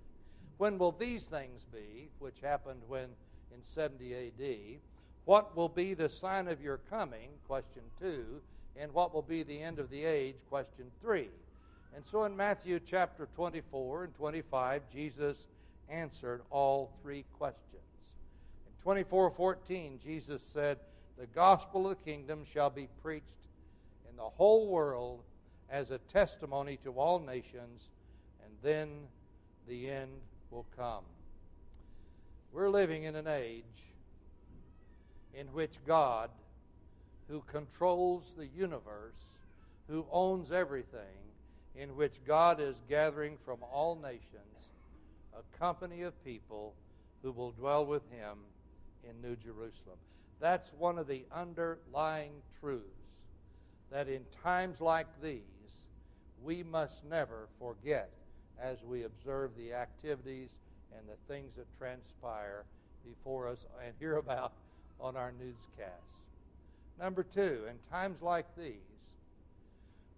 When 0.58 0.80
will 0.80 0.92
these 0.92 1.28
things 1.28 1.65
be, 1.71 2.10
which 2.19 2.39
happened 2.41 2.82
when 2.88 3.10
in 3.54 3.62
70 3.62 4.13
AD? 4.15 4.80
What 5.26 5.56
will 5.56 5.69
be 5.69 5.93
the 5.93 6.10
sign 6.10 6.47
of 6.47 6.62
your 6.62 6.78
coming? 6.89 7.30
Question 7.47 7.84
two. 8.00 8.41
And 8.76 8.91
what 8.91 9.13
will 9.13 9.21
be 9.21 9.43
the 9.43 9.62
end 9.62 9.78
of 9.78 9.91
the 9.91 10.04
age? 10.04 10.36
Question 10.50 10.86
three. 11.00 11.30
And 11.95 12.04
so 12.04 12.24
in 12.24 12.36
Matthew 12.36 12.80
chapter 12.80 13.28
24 13.36 14.06
and 14.06 14.15
25, 14.15 14.82
Jesus 14.91 15.45
answered 15.89 16.41
all 16.50 16.91
three 17.04 17.26
questions. 17.38 17.62
24:14 18.84 20.00
Jesus 20.00 20.41
said, 20.41 20.80
"The 21.17 21.28
gospel 21.28 21.89
of 21.89 21.98
the 21.98 22.04
kingdom 22.04 22.43
shall 22.43 22.69
be 22.69 22.88
preached 23.02 23.48
in 24.10 24.17
the 24.17 24.30
whole 24.30 24.67
world 24.67 25.24
as 25.69 25.91
a 25.91 26.00
testimony 26.00 26.78
to 26.78 26.91
all 27.00 27.19
nations, 27.19 27.89
and 28.43 28.54
then 28.62 29.08
the 29.67 29.89
end 29.89 30.22
will 30.52 30.65
come." 30.76 31.06
We're 32.52 32.69
living 32.69 33.04
in 33.04 33.15
an 33.15 33.28
age 33.28 33.63
in 35.34 35.48
which 35.54 35.84
God, 35.86 36.30
who 37.28 37.41
controls 37.41 38.34
the 38.36 38.48
universe, 38.48 39.26
who 39.88 40.06
owns 40.12 40.52
everything, 40.52 41.17
in 41.76 41.96
which 41.96 42.24
God 42.26 42.60
is 42.60 42.76
gathering 42.88 43.38
from 43.38 43.63
all 43.63 43.96
nations 43.96 44.69
a 45.34 45.58
company 45.58 46.02
of 46.04 46.24
people 46.24 46.76
who 47.22 47.32
will 47.32 47.52
dwell 47.52 47.86
with 47.86 48.08
him 48.12 48.38
in 49.10 49.22
New 49.22 49.36
Jerusalem. 49.36 49.98
That's 50.39 50.74
one 50.74 50.98
of 50.98 51.08
the 51.08 51.24
underlying 51.32 52.34
truths 52.60 52.84
that 53.92 54.08
in 54.08 54.22
times 54.44 54.82
like 54.82 55.08
these, 55.22 55.42
we 56.44 56.63
must 56.63 57.06
never 57.06 57.48
forget 57.60 58.10
as 58.62 58.84
we 58.84 59.04
observe 59.04 59.52
the 59.58 59.74
activities 59.74 60.50
and 60.98 61.08
the 61.08 61.34
things 61.34 61.54
that 61.56 61.66
transpire 61.78 62.63
before 63.06 63.48
us 63.48 63.66
and 63.86 63.94
hear 64.00 64.18
about 64.18 64.54
on 65.00 65.16
our 65.16 65.32
newscasts. 65.39 66.02
Number 67.00 67.24
two, 67.24 67.63
in 67.70 67.76
times 67.92 68.22
like 68.22 68.46
these, 68.58 68.76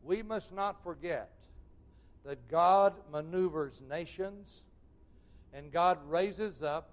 we 0.04 0.22
must 0.22 0.54
not 0.54 0.84
forget 0.84 1.30
that 2.26 2.48
God 2.50 2.94
maneuvers 3.12 3.82
nations 3.90 4.62
and 5.54 5.72
God 5.72 5.98
raises 6.08 6.64
up 6.64 6.90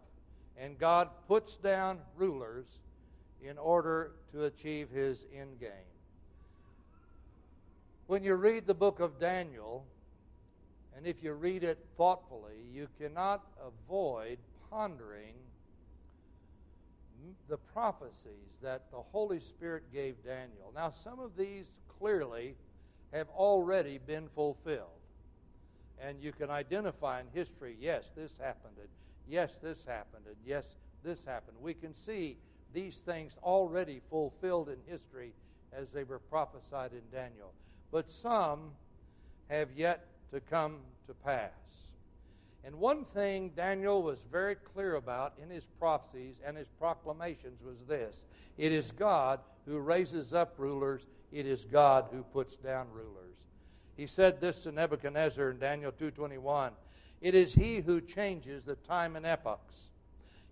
and 0.58 0.78
God 0.78 1.08
puts 1.28 1.56
down 1.56 1.98
rulers 2.16 2.66
in 3.42 3.58
order 3.58 4.12
to 4.32 4.44
achieve 4.44 4.90
his 4.90 5.26
end 5.36 5.58
game. 5.60 5.70
When 8.06 8.22
you 8.22 8.34
read 8.34 8.66
the 8.66 8.74
book 8.74 9.00
of 9.00 9.18
Daniel, 9.18 9.84
and 10.96 11.06
if 11.06 11.22
you 11.22 11.32
read 11.32 11.64
it 11.64 11.78
thoughtfully, 11.96 12.66
you 12.72 12.88
cannot 13.00 13.42
avoid 13.66 14.38
pondering 14.70 15.34
the 17.48 17.56
prophecies 17.56 18.58
that 18.62 18.90
the 18.90 18.98
Holy 18.98 19.40
Spirit 19.40 19.84
gave 19.92 20.22
Daniel. 20.24 20.72
Now, 20.74 20.90
some 20.90 21.20
of 21.20 21.36
these 21.36 21.66
clearly 21.98 22.56
have 23.12 23.28
already 23.30 23.98
been 23.98 24.28
fulfilled. 24.34 24.88
And 26.00 26.20
you 26.20 26.32
can 26.32 26.50
identify 26.50 27.20
in 27.20 27.26
history, 27.32 27.76
yes, 27.80 28.10
this 28.16 28.32
happened 28.38 28.74
yes, 29.28 29.50
this 29.62 29.84
happened, 29.86 30.24
and 30.26 30.36
yes, 30.44 30.64
this 31.02 31.24
happened. 31.24 31.56
We 31.60 31.74
can 31.74 31.94
see 31.94 32.36
these 32.72 32.96
things 32.96 33.36
already 33.42 34.00
fulfilled 34.10 34.68
in 34.68 34.76
history 34.86 35.32
as 35.72 35.88
they 35.90 36.04
were 36.04 36.18
prophesied 36.18 36.92
in 36.92 37.02
Daniel. 37.10 37.52
But 37.90 38.10
some 38.10 38.72
have 39.48 39.68
yet 39.76 40.06
to 40.32 40.40
come 40.40 40.78
to 41.06 41.14
pass. 41.14 41.50
And 42.64 42.76
one 42.76 43.04
thing 43.06 43.50
Daniel 43.56 44.02
was 44.02 44.18
very 44.30 44.54
clear 44.54 44.94
about 44.94 45.34
in 45.42 45.50
his 45.50 45.64
prophecies 45.78 46.36
and 46.46 46.56
his 46.56 46.68
proclamations 46.78 47.60
was 47.62 47.76
this 47.88 48.24
it 48.56 48.72
is 48.72 48.90
God 48.92 49.40
who 49.66 49.78
raises 49.78 50.32
up 50.32 50.54
rulers, 50.58 51.06
it 51.32 51.46
is 51.46 51.64
God 51.64 52.06
who 52.12 52.22
puts 52.22 52.56
down 52.56 52.86
rulers. 52.92 53.36
He 53.96 54.06
said 54.06 54.40
this 54.40 54.62
to 54.62 54.72
Nebuchadnezzar 54.72 55.50
in 55.50 55.58
Daniel 55.58 55.92
2:21. 55.92 56.72
It 57.22 57.36
is 57.36 57.54
He 57.54 57.76
who 57.76 58.00
changes 58.00 58.64
the 58.64 58.74
time 58.74 59.14
and 59.14 59.24
epochs. 59.24 59.90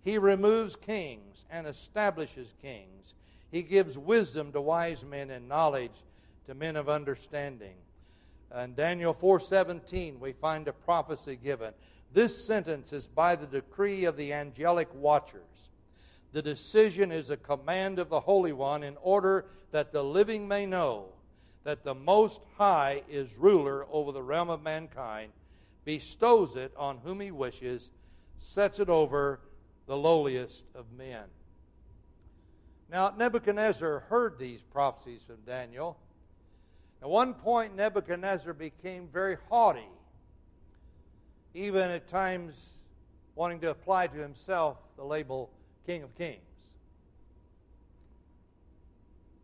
He 0.01 0.17
removes 0.17 0.77
kings 0.77 1.45
and 1.51 1.67
establishes 1.67 2.53
kings. 2.61 3.13
He 3.51 3.61
gives 3.61 3.97
wisdom 3.97 4.53
to 4.53 4.61
wise 4.61 5.03
men 5.03 5.29
and 5.29 5.49
knowledge 5.49 5.91
to 6.47 6.55
men 6.55 6.77
of 6.77 6.87
understanding. 6.87 7.75
In 8.57 8.73
Daniel 8.73 9.13
4:17 9.13 10.17
we 10.19 10.31
find 10.31 10.67
a 10.69 10.73
prophecy 10.73 11.35
given. 11.35 11.73
This 12.13 12.45
sentence 12.45 12.93
is 12.93 13.05
by 13.05 13.35
the 13.35 13.47
decree 13.47 14.05
of 14.05 14.15
the 14.15 14.31
angelic 14.31 14.87
watchers. 14.95 15.69
The 16.31 16.41
decision 16.41 17.11
is 17.11 17.29
a 17.29 17.37
command 17.37 17.99
of 17.99 18.07
the 18.07 18.21
Holy 18.21 18.53
One 18.53 18.83
in 18.83 18.95
order 19.01 19.45
that 19.71 19.91
the 19.91 20.03
living 20.03 20.47
may 20.47 20.65
know 20.65 21.09
that 21.65 21.83
the 21.83 21.93
Most 21.93 22.41
High 22.57 23.03
is 23.09 23.35
ruler 23.35 23.85
over 23.91 24.13
the 24.13 24.23
realm 24.23 24.49
of 24.49 24.61
mankind 24.61 25.33
bestows 25.85 26.55
it 26.55 26.71
on 26.77 26.97
whom 27.03 27.19
he 27.19 27.31
wishes, 27.31 27.89
sets 28.39 28.79
it 28.79 28.89
over 28.89 29.39
the 29.87 29.97
lowliest 29.97 30.63
of 30.75 30.85
men. 30.97 31.23
Now, 32.89 33.13
Nebuchadnezzar 33.17 33.99
heard 34.09 34.37
these 34.37 34.61
prophecies 34.61 35.21
from 35.25 35.37
Daniel. 35.45 35.97
At 37.01 37.09
one 37.09 37.33
point, 37.33 37.75
Nebuchadnezzar 37.75 38.53
became 38.53 39.07
very 39.07 39.37
haughty. 39.49 39.87
even 41.53 41.89
at 41.91 42.07
times 42.07 42.77
wanting 43.35 43.59
to 43.61 43.69
apply 43.69 44.07
to 44.07 44.17
himself 44.17 44.77
the 44.95 45.03
label 45.03 45.49
King 45.85 46.03
of 46.03 46.15
Kings. 46.15 46.39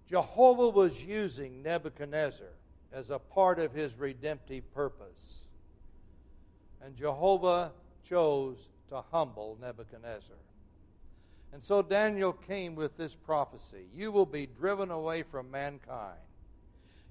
Jehovah 0.10 0.69
was 0.69 1.04
using 1.04 1.62
Nebuchadnezzar 1.63 2.47
as 2.93 3.10
a 3.10 3.19
part 3.19 3.60
of 3.60 3.73
his 3.73 3.95
redemptive 3.95 4.73
purpose. 4.73 5.47
And 6.84 6.96
Jehovah 6.96 7.72
chose 8.08 8.58
to 8.90 9.04
humble 9.12 9.58
Nebuchadnezzar. 9.62 10.38
And 11.54 11.63
so 11.63 11.82
Daniel 11.82 12.34
came 12.34 12.76
with 12.76 12.98
this 12.98 13.16
prophecy 13.16 13.86
You 13.94 14.12
will 14.12 14.26
be 14.26 14.48
driven 14.60 14.92
away 14.92 15.24
from 15.24 15.50
mankind. 15.50 16.20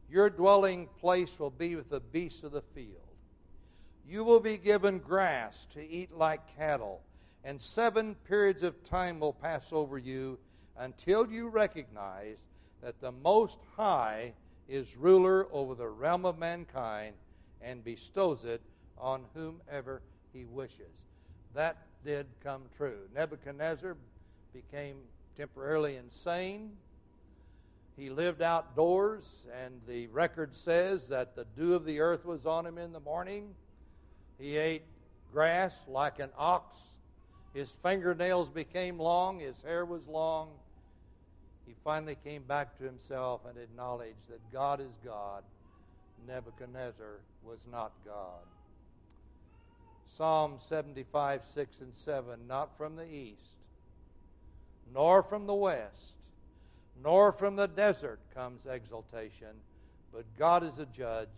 Your 0.09 0.31
dwelling 0.31 0.89
place 1.01 1.39
will 1.39 1.51
be 1.51 1.75
with 1.75 1.91
the 1.91 2.01
beasts 2.01 2.45
of 2.45 2.53
the 2.53 2.63
field. 2.63 3.01
You 4.09 4.23
will 4.23 4.41
be 4.41 4.57
given 4.57 5.01
grass 5.01 5.67
to 5.73 5.85
eat 5.85 6.17
like 6.17 6.57
cattle, 6.57 7.03
and 7.43 7.61
seven 7.61 8.15
periods 8.29 8.63
of 8.63 8.85
time 8.85 9.19
will 9.19 9.33
pass 9.33 9.73
over 9.73 9.99
you 9.99 10.39
until 10.79 11.27
you 11.29 11.49
recognize 11.49 12.37
that 12.83 13.01
the 13.01 13.11
Most 13.11 13.59
High 13.77 14.33
is 14.69 14.97
ruler 14.97 15.49
over 15.51 15.75
the 15.75 15.89
realm 15.89 16.25
of 16.25 16.39
mankind 16.39 17.15
and 17.61 17.83
bestows 17.83 18.45
it 18.45 18.61
on 18.99 19.23
whomever 19.35 20.03
he 20.33 20.45
wishes. 20.45 21.07
That 21.55 21.77
did 22.05 22.27
come 22.43 22.63
true. 22.77 22.99
Nebuchadnezzar 23.15 23.97
became 24.53 24.97
temporarily 25.37 25.97
insane. 25.97 26.73
He 27.97 28.11
lived 28.11 28.43
outdoors, 28.43 29.47
and 29.65 29.81
the 29.89 30.07
record 30.09 30.55
says 30.55 31.09
that 31.09 31.35
the 31.35 31.47
dew 31.57 31.75
of 31.75 31.85
the 31.85 32.01
earth 32.01 32.27
was 32.27 32.45
on 32.45 32.67
him 32.67 32.77
in 32.77 32.93
the 32.93 33.01
morning. 33.01 33.55
He 34.39 34.57
ate 34.57 34.83
grass 35.33 35.79
like 35.89 36.19
an 36.19 36.31
ox. 36.37 36.79
His 37.55 37.71
fingernails 37.71 38.51
became 38.51 38.99
long, 38.99 39.41
his 39.41 39.63
hair 39.63 39.87
was 39.87 40.07
long 40.07 40.51
he 41.67 41.75
finally 41.83 42.17
came 42.23 42.45
back 42.45 42.79
to 42.79 42.85
himself 42.85 43.41
and 43.49 43.59
acknowledged 43.59 44.29
that 44.31 44.41
God 44.53 44.81
is 44.81 44.93
God. 45.05 45.43
Nebuchadnezzar 46.27 47.21
was 47.45 47.59
not 47.71 47.93
God. 48.05 48.45
Psalm 50.17 50.55
75, 50.61 51.45
6 51.45 51.81
and 51.81 51.95
7 51.95 52.47
Not 52.49 52.75
from 52.79 52.97
the 52.97 53.05
east, 53.05 53.59
nor 54.95 55.23
from 55.23 55.47
the 55.47 55.55
west, 55.55 56.15
nor 57.03 57.33
from 57.33 57.55
the 57.55 57.67
desert 57.67 58.21
comes 58.35 58.65
exaltation, 58.65 59.49
but 60.15 60.25
God 60.39 60.63
is 60.65 60.79
a 60.79 60.87
judge. 60.87 61.29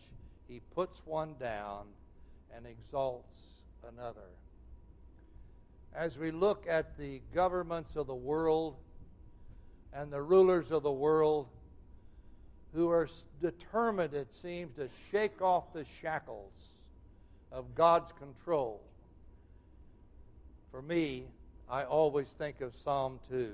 He 0.46 0.60
puts 0.76 1.02
one 1.04 1.34
down 1.40 1.86
and 2.54 2.66
exalts 2.66 3.40
another. 3.92 4.30
As 5.92 6.16
we 6.16 6.30
look 6.30 6.64
at 6.68 6.96
the 6.96 7.20
governments 7.34 7.96
of 7.96 8.06
the 8.06 8.14
world, 8.14 8.76
and 9.92 10.12
the 10.12 10.22
rulers 10.22 10.70
of 10.70 10.84
the 10.84 10.92
world 10.92 11.48
who 12.74 12.90
are 12.90 13.08
determined, 13.40 14.14
it 14.14 14.32
seems, 14.32 14.76
to 14.76 14.88
shake 15.10 15.42
off 15.42 15.72
the 15.72 15.84
shackles 16.00 16.52
of 17.52 17.74
God's 17.74 18.12
control. 18.12 18.80
For 20.70 20.82
me, 20.82 21.24
I 21.70 21.84
always 21.84 22.28
think 22.28 22.60
of 22.60 22.76
Psalm 22.76 23.18
2. 23.28 23.52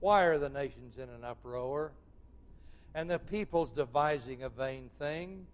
Why 0.00 0.24
are 0.24 0.38
the 0.38 0.48
nations 0.48 0.98
in 0.98 1.08
an 1.08 1.24
uproar? 1.24 1.92
And 2.94 3.10
the 3.10 3.18
peoples 3.18 3.70
devising 3.70 4.42
a 4.42 4.48
vain 4.48 4.90
thing? 4.98 5.46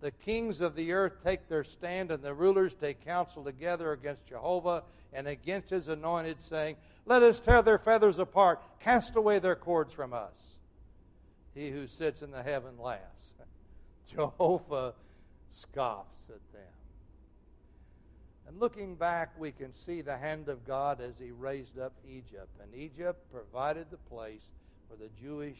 The 0.00 0.10
kings 0.12 0.60
of 0.60 0.76
the 0.76 0.92
earth 0.92 1.24
take 1.24 1.48
their 1.48 1.64
stand, 1.64 2.10
and 2.10 2.22
the 2.22 2.34
rulers 2.34 2.74
take 2.74 3.04
counsel 3.04 3.42
together 3.42 3.92
against 3.92 4.26
Jehovah 4.26 4.84
and 5.12 5.26
against 5.26 5.70
his 5.70 5.88
anointed, 5.88 6.40
saying, 6.40 6.76
Let 7.04 7.22
us 7.22 7.40
tear 7.40 7.62
their 7.62 7.78
feathers 7.78 8.18
apart, 8.20 8.62
cast 8.78 9.16
away 9.16 9.40
their 9.40 9.56
cords 9.56 9.92
from 9.92 10.12
us. 10.12 10.34
He 11.54 11.70
who 11.70 11.88
sits 11.88 12.22
in 12.22 12.30
the 12.30 12.42
heaven 12.42 12.78
laughs. 12.78 13.34
Jehovah 14.14 14.94
scoffs 15.50 16.28
at 16.28 16.52
them. 16.52 16.67
And 18.48 18.58
looking 18.58 18.94
back, 18.94 19.38
we 19.38 19.52
can 19.52 19.74
see 19.74 20.00
the 20.00 20.16
hand 20.16 20.48
of 20.48 20.66
God 20.66 21.02
as 21.02 21.18
he 21.18 21.30
raised 21.30 21.78
up 21.78 21.92
Egypt. 22.08 22.48
And 22.62 22.74
Egypt 22.74 23.30
provided 23.30 23.90
the 23.90 23.98
place 23.98 24.40
where 24.88 24.98
the 24.98 25.10
Jewish 25.22 25.58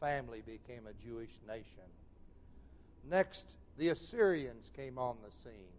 family 0.00 0.42
became 0.44 0.82
a 0.88 1.08
Jewish 1.08 1.30
nation. 1.46 1.88
Next, 3.08 3.46
the 3.78 3.90
Assyrians 3.90 4.68
came 4.74 4.98
on 4.98 5.16
the 5.24 5.30
scene, 5.30 5.72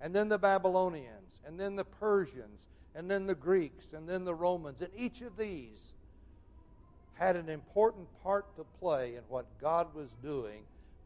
and 0.00 0.14
then 0.14 0.28
the 0.28 0.38
Babylonians, 0.38 1.40
and 1.46 1.60
then 1.60 1.76
the 1.76 1.84
Persians, 1.84 2.62
and 2.94 3.10
then 3.10 3.26
the 3.26 3.34
Greeks, 3.34 3.92
and 3.92 4.08
then 4.08 4.24
the 4.24 4.34
Romans. 4.34 4.80
And 4.80 4.90
each 4.96 5.20
of 5.20 5.36
these 5.36 5.92
had 7.14 7.36
an 7.36 7.50
important 7.50 8.08
part 8.22 8.56
to 8.56 8.64
play 8.80 9.16
in 9.16 9.22
what 9.28 9.44
God 9.60 9.94
was 9.94 10.08
doing, 10.22 10.62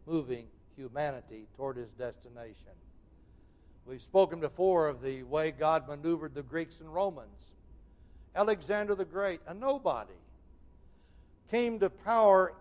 moving 0.06 0.46
humanity 0.76 1.46
toward 1.56 1.76
his 1.76 1.90
destination. 1.90 2.72
We've 3.86 4.00
spoken 4.00 4.40
before 4.40 4.88
of 4.88 5.02
the 5.02 5.24
way 5.24 5.50
God 5.50 5.86
maneuvered 5.86 6.34
the 6.34 6.42
Greeks 6.42 6.80
and 6.80 6.92
Romans. 6.92 7.52
Alexander 8.34 8.94
the 8.94 9.04
Great, 9.04 9.40
a 9.46 9.52
nobody, 9.52 10.14
came 11.50 11.78
to 11.80 11.90
power 11.90 12.54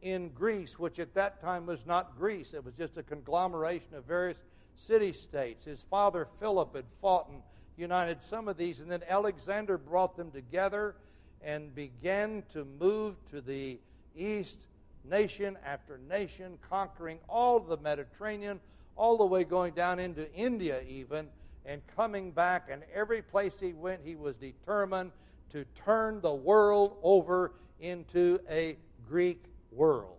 in 0.00 0.28
Greece, 0.30 0.78
which 0.78 1.00
at 1.00 1.12
that 1.14 1.40
time 1.40 1.66
was 1.66 1.84
not 1.86 2.16
Greece, 2.16 2.54
it 2.54 2.64
was 2.64 2.74
just 2.74 2.96
a 2.96 3.02
conglomeration 3.02 3.96
of 3.96 4.04
various 4.04 4.38
city 4.76 5.12
states. 5.12 5.64
His 5.64 5.82
father 5.90 6.28
Philip 6.38 6.76
had 6.76 6.84
fought 7.00 7.28
and 7.28 7.42
united 7.76 8.22
some 8.22 8.46
of 8.46 8.56
these, 8.56 8.78
and 8.78 8.90
then 8.90 9.02
Alexander 9.08 9.76
brought 9.76 10.16
them 10.16 10.30
together 10.30 10.94
and 11.42 11.74
began 11.74 12.44
to 12.52 12.64
move 12.64 13.16
to 13.30 13.40
the 13.40 13.78
east, 14.16 14.58
nation 15.04 15.58
after 15.64 15.98
nation, 15.98 16.58
conquering 16.68 17.18
all 17.28 17.58
the 17.58 17.76
Mediterranean, 17.76 18.60
all 18.98 19.16
the 19.16 19.24
way 19.24 19.44
going 19.44 19.72
down 19.72 19.98
into 19.98 20.30
India, 20.34 20.82
even, 20.86 21.28
and 21.64 21.80
coming 21.96 22.32
back. 22.32 22.68
And 22.70 22.82
every 22.92 23.22
place 23.22 23.58
he 23.58 23.72
went, 23.72 24.00
he 24.04 24.16
was 24.16 24.36
determined 24.36 25.12
to 25.50 25.64
turn 25.74 26.20
the 26.20 26.34
world 26.34 26.98
over 27.02 27.52
into 27.80 28.40
a 28.50 28.76
Greek 29.08 29.44
world. 29.70 30.16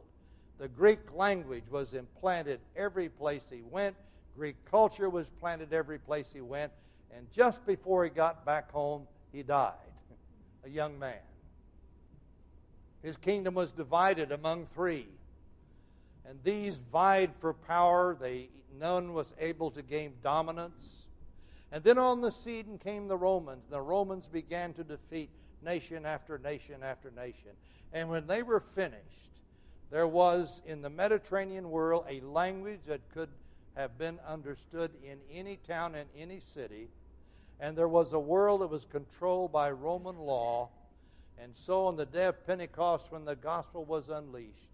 The 0.57 0.69
Greek 0.69 0.99
language 1.13 1.63
was 1.69 1.93
implanted 1.93 2.59
every 2.75 3.09
place 3.09 3.43
he 3.49 3.61
went. 3.61 3.95
Greek 4.35 4.55
culture 4.65 5.09
was 5.09 5.27
planted 5.39 5.73
every 5.73 5.99
place 5.99 6.27
he 6.33 6.41
went. 6.41 6.71
And 7.15 7.29
just 7.31 7.65
before 7.65 8.03
he 8.03 8.09
got 8.09 8.45
back 8.45 8.71
home, 8.71 9.07
he 9.31 9.43
died, 9.43 9.73
a 10.65 10.69
young 10.69 10.97
man. 10.97 11.15
His 13.01 13.17
kingdom 13.17 13.53
was 13.53 13.71
divided 13.71 14.31
among 14.31 14.67
three. 14.73 15.07
And 16.29 16.37
these 16.43 16.79
vied 16.91 17.31
for 17.39 17.53
power. 17.53 18.15
They, 18.19 18.49
none 18.79 19.13
was 19.13 19.33
able 19.39 19.71
to 19.71 19.81
gain 19.81 20.13
dominance. 20.21 21.07
And 21.71 21.83
then 21.83 21.97
on 21.97 22.21
the 22.21 22.31
scene 22.31 22.79
came 22.83 23.07
the 23.07 23.17
Romans. 23.17 23.63
The 23.69 23.81
Romans 23.81 24.27
began 24.27 24.73
to 24.73 24.83
defeat 24.83 25.31
nation 25.63 26.05
after 26.05 26.37
nation 26.37 26.83
after 26.83 27.09
nation. 27.11 27.51
And 27.93 28.09
when 28.09 28.27
they 28.27 28.43
were 28.43 28.59
finished, 28.59 29.31
there 29.89 30.07
was 30.07 30.61
in 30.67 30.83
the 30.83 30.89
Mediterranean 30.89 31.71
world 31.71 32.05
a 32.07 32.21
language 32.21 32.81
that 32.85 33.01
could 33.11 33.29
have 33.75 33.97
been 33.97 34.19
understood 34.27 34.91
in 35.03 35.17
any 35.31 35.57
town 35.67 35.95
and 35.95 36.07
any 36.15 36.39
city. 36.39 36.89
And 37.59 37.75
there 37.75 37.87
was 37.87 38.13
a 38.13 38.19
world 38.19 38.61
that 38.61 38.67
was 38.67 38.85
controlled 38.85 39.51
by 39.51 39.71
Roman 39.71 40.17
law. 40.17 40.69
And 41.41 41.55
so 41.55 41.87
on 41.87 41.95
the 41.95 42.05
day 42.05 42.25
of 42.25 42.45
Pentecost, 42.45 43.11
when 43.11 43.25
the 43.25 43.35
gospel 43.35 43.83
was 43.83 44.09
unleashed, 44.09 44.68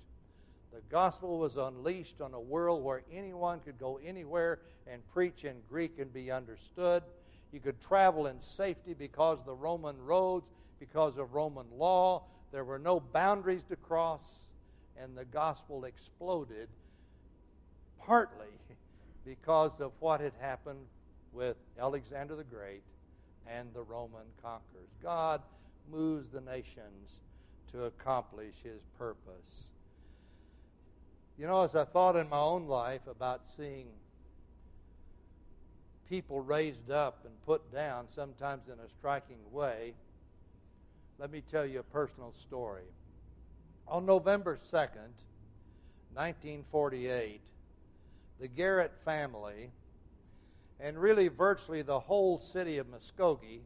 the 0.76 0.82
gospel 0.92 1.40
was 1.40 1.56
unleashed 1.56 2.20
on 2.20 2.34
a 2.34 2.40
world 2.40 2.84
where 2.84 3.02
anyone 3.10 3.62
could 3.62 3.80
go 3.80 3.98
anywhere 4.06 4.60
and 4.92 5.02
preach 5.14 5.46
in 5.46 5.56
Greek 5.70 6.00
and 6.00 6.14
be 6.14 6.30
understood. 6.30 7.02
You 7.54 7.62
could 7.62 7.80
travel 7.80 8.28
in 8.28 8.42
safety 8.42 8.94
because 8.94 9.40
of 9.40 9.46
the 9.46 9.54
Roman 9.54 9.98
roads, 10.04 10.50
because 10.82 11.18
of 11.18 11.34
Roman 11.34 11.68
law. 11.78 12.24
There 12.52 12.66
were 12.66 12.78
no 12.78 13.00
boundaries 13.00 13.64
to 13.70 13.78
cross 13.78 14.20
and 15.02 15.18
the 15.18 15.24
gospel 15.24 15.86
exploded 15.86 16.68
partly 17.98 18.46
because 19.26 19.80
of 19.80 19.94
what 20.02 20.20
had 20.20 20.34
happened 20.42 20.86
with 21.32 21.56
Alexander 21.80 22.36
the 22.36 22.44
Great 22.44 22.84
and 23.48 23.74
the 23.74 23.82
Roman 23.82 24.26
conquerors. 24.42 24.90
God 25.02 25.42
moves 25.90 26.32
the 26.32 26.42
nations 26.42 27.20
to 27.72 27.86
accomplish 27.86 28.56
his 28.62 28.82
purpose. 28.98 29.75
You 31.38 31.48
know, 31.48 31.64
as 31.64 31.76
I 31.76 31.84
thought 31.84 32.16
in 32.16 32.30
my 32.30 32.40
own 32.40 32.68
life 32.68 33.08
about 33.08 33.42
seeing 33.58 33.88
people 36.10 36.40
raised 36.40 36.92
up 36.92 37.26
and 37.26 37.34
put 37.46 37.74
down, 37.74 38.08
sometimes 38.16 38.68
in 38.68 38.80
a 38.80 38.90
striking 38.98 39.40
way, 39.52 39.96
let 41.20 41.30
me 41.32 41.42
tell 41.42 41.66
you 41.66 41.80
a 41.80 41.84
personal 41.84 42.32
story. 42.34 42.84
On 43.88 44.06
November 44.06 44.56
2nd, 44.56 45.12
1948, 46.14 47.42
the 48.40 48.48
Garrett 48.48 48.94
family 49.04 49.72
and 50.80 50.98
really 50.98 51.28
virtually 51.28 51.82
the 51.82 52.00
whole 52.00 52.40
city 52.40 52.78
of 52.78 52.88
Muskogee 52.88 53.62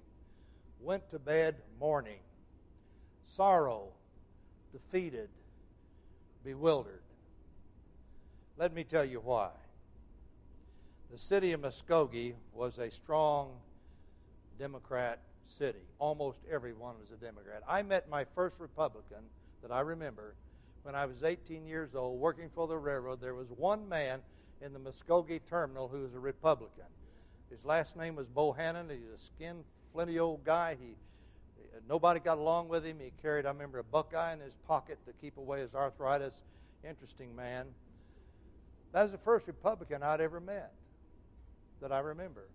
went 0.79 1.07
to 1.09 1.19
bed 1.19 1.55
mourning, 1.79 2.19
sorrow, 3.27 3.89
defeated, 4.71 5.29
bewildered. 6.43 7.01
Let 8.59 8.73
me 8.73 8.83
tell 8.83 9.05
you 9.05 9.21
why. 9.21 9.51
The 11.09 11.17
city 11.17 11.53
of 11.53 11.61
Muskogee 11.61 12.33
was 12.53 12.77
a 12.77 12.91
strong 12.91 13.53
Democrat 14.59 15.21
city. 15.47 15.79
Almost 15.97 16.39
everyone 16.51 16.95
was 16.99 17.09
a 17.11 17.15
Democrat. 17.15 17.63
I 17.69 17.83
met 17.83 18.09
my 18.09 18.25
first 18.35 18.59
Republican 18.59 19.19
that 19.61 19.71
I 19.71 19.79
remember 19.79 20.35
when 20.83 20.93
I 20.93 21.05
was 21.05 21.23
18 21.23 21.65
years 21.65 21.95
old 21.95 22.19
working 22.19 22.49
for 22.53 22.67
the 22.67 22.77
railroad. 22.77 23.21
There 23.21 23.33
was 23.33 23.47
one 23.49 23.87
man 23.87 24.19
in 24.61 24.73
the 24.73 24.79
Muskogee 24.79 25.39
terminal 25.49 25.87
who 25.87 26.01
was 26.01 26.13
a 26.13 26.19
Republican. 26.19 26.83
His 27.49 27.63
last 27.63 27.95
name 27.95 28.17
was 28.17 28.27
Bohannon. 28.27 28.91
He's 28.91 29.07
a 29.15 29.17
skin 29.17 29.63
flinty 29.93 30.19
old 30.19 30.43
guy. 30.43 30.75
He 30.77 30.95
nobody 31.87 32.19
got 32.19 32.37
along 32.37 32.67
with 32.67 32.83
him. 32.83 32.97
He 32.99 33.13
carried, 33.21 33.45
I 33.45 33.51
remember, 33.51 33.79
a 33.79 33.85
Buckeye 33.85 34.33
in 34.33 34.41
his 34.41 34.55
pocket 34.67 34.99
to 35.05 35.13
keep 35.13 35.37
away 35.37 35.61
his 35.61 35.73
arthritis. 35.73 36.41
Interesting 36.83 37.33
man. 37.33 37.65
That 38.91 39.03
was 39.03 39.11
the 39.11 39.17
first 39.19 39.47
Republican 39.47 40.01
I'd 40.03 40.21
ever 40.21 40.39
met 40.39 40.73
that 41.81 41.91
I 41.91 41.99
remember. 41.99 42.47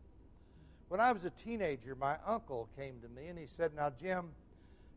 When 0.89 1.01
I 1.01 1.13
was 1.13 1.25
a 1.25 1.31
teenager, 1.31 1.95
my 1.95 2.17
uncle 2.27 2.69
came 2.77 3.01
to 3.01 3.09
me 3.09 3.29
and 3.29 3.39
he 3.39 3.47
said, 3.57 3.75
Now, 3.75 3.91
Jim, 3.91 4.27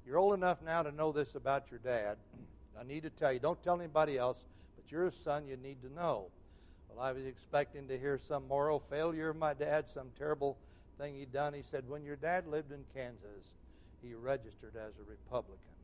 you're 0.06 0.17
old 0.17 0.34
enough 0.34 0.62
now 0.63 0.84
to 0.84 0.91
know 0.91 1.12
this 1.12 1.36
about 1.36 1.65
your 1.71 1.80
dad. 1.80 2.17
I 2.80 2.84
need 2.84 3.04
to 3.04 3.10
tell 3.10 3.32
you. 3.32 3.39
Don't 3.39 3.62
tell 3.63 3.80
anybody 3.80 4.17
else, 4.17 4.43
but 4.76 4.91
you're 4.91 5.08
a 5.08 5.12
son, 5.12 5.47
you 5.47 5.58
need 5.58 5.82
to 5.82 5.93
know. 5.93 6.28
Well, 6.89 7.04
I 7.04 7.12
was 7.12 7.26
expecting 7.26 7.88
to 7.88 7.97
hear 7.97 8.17
some 8.17 8.47
moral 8.47 8.80
failure 8.80 9.30
of 9.30 9.38
my 9.38 9.54
dad, 9.54 9.88
some 9.88 10.10
terrible 10.17 10.58
thing 10.97 11.15
he'd 11.15 11.32
done. 11.32 11.54
He 11.54 11.62
said, 11.62 11.88
When 11.88 12.04
your 12.04 12.15
dad 12.15 12.47
lived 12.47 12.71
in 12.71 12.84
Kansas, 12.93 13.45
he 14.02 14.13
registered 14.13 14.76
as 14.76 14.93
a 15.00 15.10
Republican. 15.10 15.76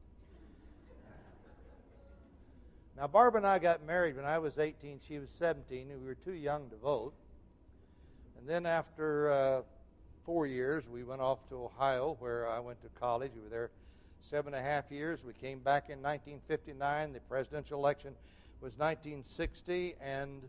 Now, 2.95 3.08
Barb 3.08 3.36
and 3.36 3.45
I 3.45 3.58
got 3.58 3.84
married 3.86 4.15
when 4.15 4.25
I 4.25 4.38
was 4.38 4.60
18. 4.60 4.99
She 5.08 5.17
was 5.17 5.29
17, 5.39 5.89
and 5.89 5.99
we 5.99 6.08
were 6.08 6.15
too 6.15 6.34
young 6.34 6.69
to 6.69 6.75
vote. 6.75 7.13
And 8.38 8.47
then, 8.47 8.67
after 8.67 9.32
uh, 9.32 9.62
four 10.25 10.45
years, 10.45 10.84
we 10.88 11.03
went 11.03 11.19
off 11.19 11.39
to 11.49 11.56
Ohio, 11.56 12.15
where 12.19 12.47
I 12.47 12.60
went 12.60 12.82
to 12.84 12.89
college. 12.99 13.32
We 13.36 13.41
were 13.41 13.49
there 13.49 13.71
seven 14.21 14.53
and 14.53 14.63
a 14.63 14.69
half 14.69 14.91
years. 14.91 15.23
We 15.23 15.34
came 15.34 15.60
back 15.60 15.89
in 15.89 16.03
1959. 16.03 17.13
The 17.13 17.19
presidential 17.21 17.79
election 17.79 18.13
was 18.62 18.73
1960, 18.77 19.95
and 19.99 20.43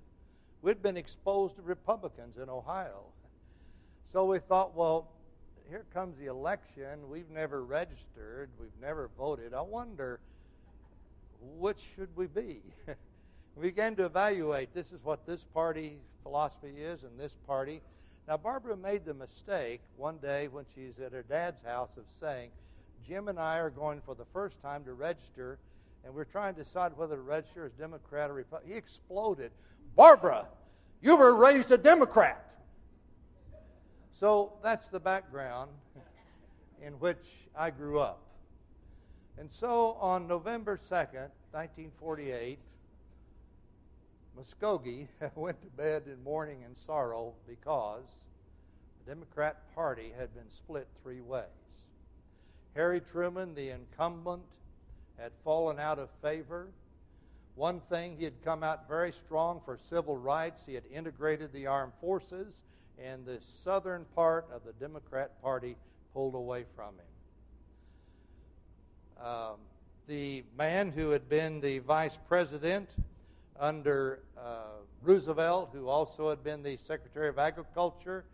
we'd 0.61 0.83
been 0.83 0.99
exposed 0.99 1.57
to 1.57 1.63
Republicans 1.63 2.37
in 2.37 2.51
Ohio. 2.51 3.05
So 4.13 4.27
we 4.27 4.39
thought, 4.39 4.77
well, 4.77 5.09
here 5.71 5.87
comes 5.95 6.19
the 6.19 6.27
election. 6.27 7.09
We've 7.09 7.31
never 7.31 7.65
registered, 7.65 8.51
we've 8.61 8.79
never 8.83 9.09
voted. 9.17 9.55
I 9.55 9.63
wonder 9.63 10.21
which 11.59 11.79
should 11.95 12.09
we 12.17 12.27
be? 12.27 12.61
we 13.57 13.63
began 13.63 13.95
to 13.97 14.05
evaluate 14.05 14.75
this 14.75 14.93
is 14.93 15.03
what 15.03 15.27
this 15.27 15.45
party 15.45 15.99
philosophy 16.23 16.73
is 16.79 17.03
and 17.03 17.19
this 17.19 17.35
party. 17.47 17.81
Now, 18.27 18.37
Barbara 18.39 18.77
made 18.77 19.05
the 19.05 19.15
mistake 19.15 19.81
one 19.97 20.19
day 20.19 20.49
when 20.49 20.65
she's 20.75 20.99
at 20.99 21.13
her 21.13 21.23
dad's 21.23 21.63
house 21.65 21.97
of 21.97 22.05
saying, 22.19 22.51
Jim 23.07 23.29
and 23.29 23.39
I 23.39 23.59
are 23.59 23.71
going 23.71 24.01
for 24.07 24.15
the 24.15 24.25
first 24.33 24.61
time 24.63 24.85
to 24.85 24.95
register, 24.95 25.59
and 26.05 26.15
we're 26.15 26.25
trying 26.25 26.55
to 26.55 26.65
decide 26.65 26.97
whether 26.97 27.17
to 27.17 27.23
register 27.23 27.67
as 27.67 27.73
Democrat 27.73 28.31
or 28.31 28.35
Republican. 28.35 28.73
He 28.73 28.79
exploded. 28.79 29.51
Barbara, 29.95 30.47
you 31.03 31.17
were 31.17 31.35
raised 31.35 31.71
a 31.71 31.77
Democrat. 31.77 32.43
So 34.15 34.55
that's 34.63 34.89
the 34.89 35.01
background 35.01 35.71
in 36.83 36.95
which 36.95 37.25
I 37.55 37.71
grew 37.71 37.99
up. 37.99 38.21
And 39.39 39.53
so 39.53 39.97
on 40.01 40.29
November 40.29 40.77
2nd, 40.77 41.31
1948, 41.53 42.59
Muskogee 44.39 45.09
went 45.35 45.61
to 45.63 45.69
bed 45.69 46.05
in 46.07 46.23
mourning 46.23 46.63
and 46.65 46.77
sorrow 46.77 47.35
because 47.47 48.27
the 49.05 49.13
Democrat 49.13 49.75
Party 49.75 50.13
had 50.17 50.35
been 50.35 50.51
split 50.51 50.87
three 51.03 51.21
ways. 51.21 51.47
Harry 52.75 53.01
Truman, 53.01 53.55
the 53.55 53.71
incumbent, 53.71 54.43
had 55.19 55.33
fallen 55.45 55.79
out 55.79 55.99
of 55.99 56.11
favor. 56.23 56.69
One 57.55 57.81
thing, 57.81 58.17
he 58.17 58.25
had 58.25 58.43
come 58.45 58.65
out 58.65 58.89
very 58.89 59.13
strong 59.13 59.61
for 59.65 59.77
civil 59.77 60.17
rights. 60.17 60.67
He 60.67 60.75
had 60.75 60.85
integrated 60.93 61.53
the 61.53 61.67
armed 61.67 61.93
forces, 62.01 62.65
and 62.99 63.25
the 63.25 63.39
southern 63.41 64.05
part 64.17 64.47
of 64.53 64.65
the 64.65 64.73
Democrat 64.73 65.41
Party 65.41 65.77
pulled 66.13 66.35
away 66.35 66.65
from 66.75 66.95
him. 66.95 67.14
Um, 69.21 69.57
the 70.07 70.45
man 70.57 70.91
who 70.91 71.11
had 71.11 71.29
been 71.29 71.61
the 71.61 71.79
vice 71.79 72.19
president 72.29 72.91
under 73.59 74.21
uh, 74.37 74.81
Roosevelt, 75.03 75.71
who 75.73 75.89
also 75.89 76.29
had 76.31 76.43
been 76.43 76.63
the 76.63 76.77
Secretary 76.77 77.29
of 77.29 77.39
Agriculture, 77.39 78.25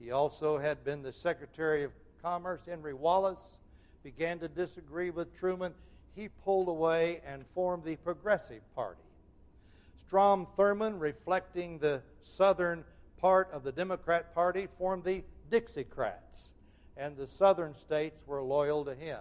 he 0.00 0.10
also 0.10 0.58
had 0.58 0.82
been 0.82 1.02
the 1.02 1.12
Secretary 1.12 1.84
of 1.84 1.92
Commerce, 2.22 2.62
Henry 2.66 2.94
Wallace, 2.94 3.58
began 4.02 4.38
to 4.38 4.48
disagree 4.48 5.10
with 5.10 5.38
Truman. 5.38 5.74
He 6.16 6.28
pulled 6.44 6.68
away 6.68 7.20
and 7.26 7.44
formed 7.54 7.84
the 7.84 7.96
Progressive 7.96 8.62
Party. 8.74 9.00
Strom 9.96 10.46
Thurmond, 10.58 11.00
reflecting 11.00 11.78
the 11.78 12.00
southern 12.22 12.84
part 13.18 13.50
of 13.52 13.62
the 13.62 13.72
Democrat 13.72 14.34
Party, 14.34 14.68
formed 14.78 15.04
the 15.04 15.22
Dixiecrats, 15.50 16.52
and 16.96 17.16
the 17.16 17.26
southern 17.26 17.74
states 17.74 18.26
were 18.26 18.42
loyal 18.42 18.84
to 18.86 18.94
him. 18.94 19.20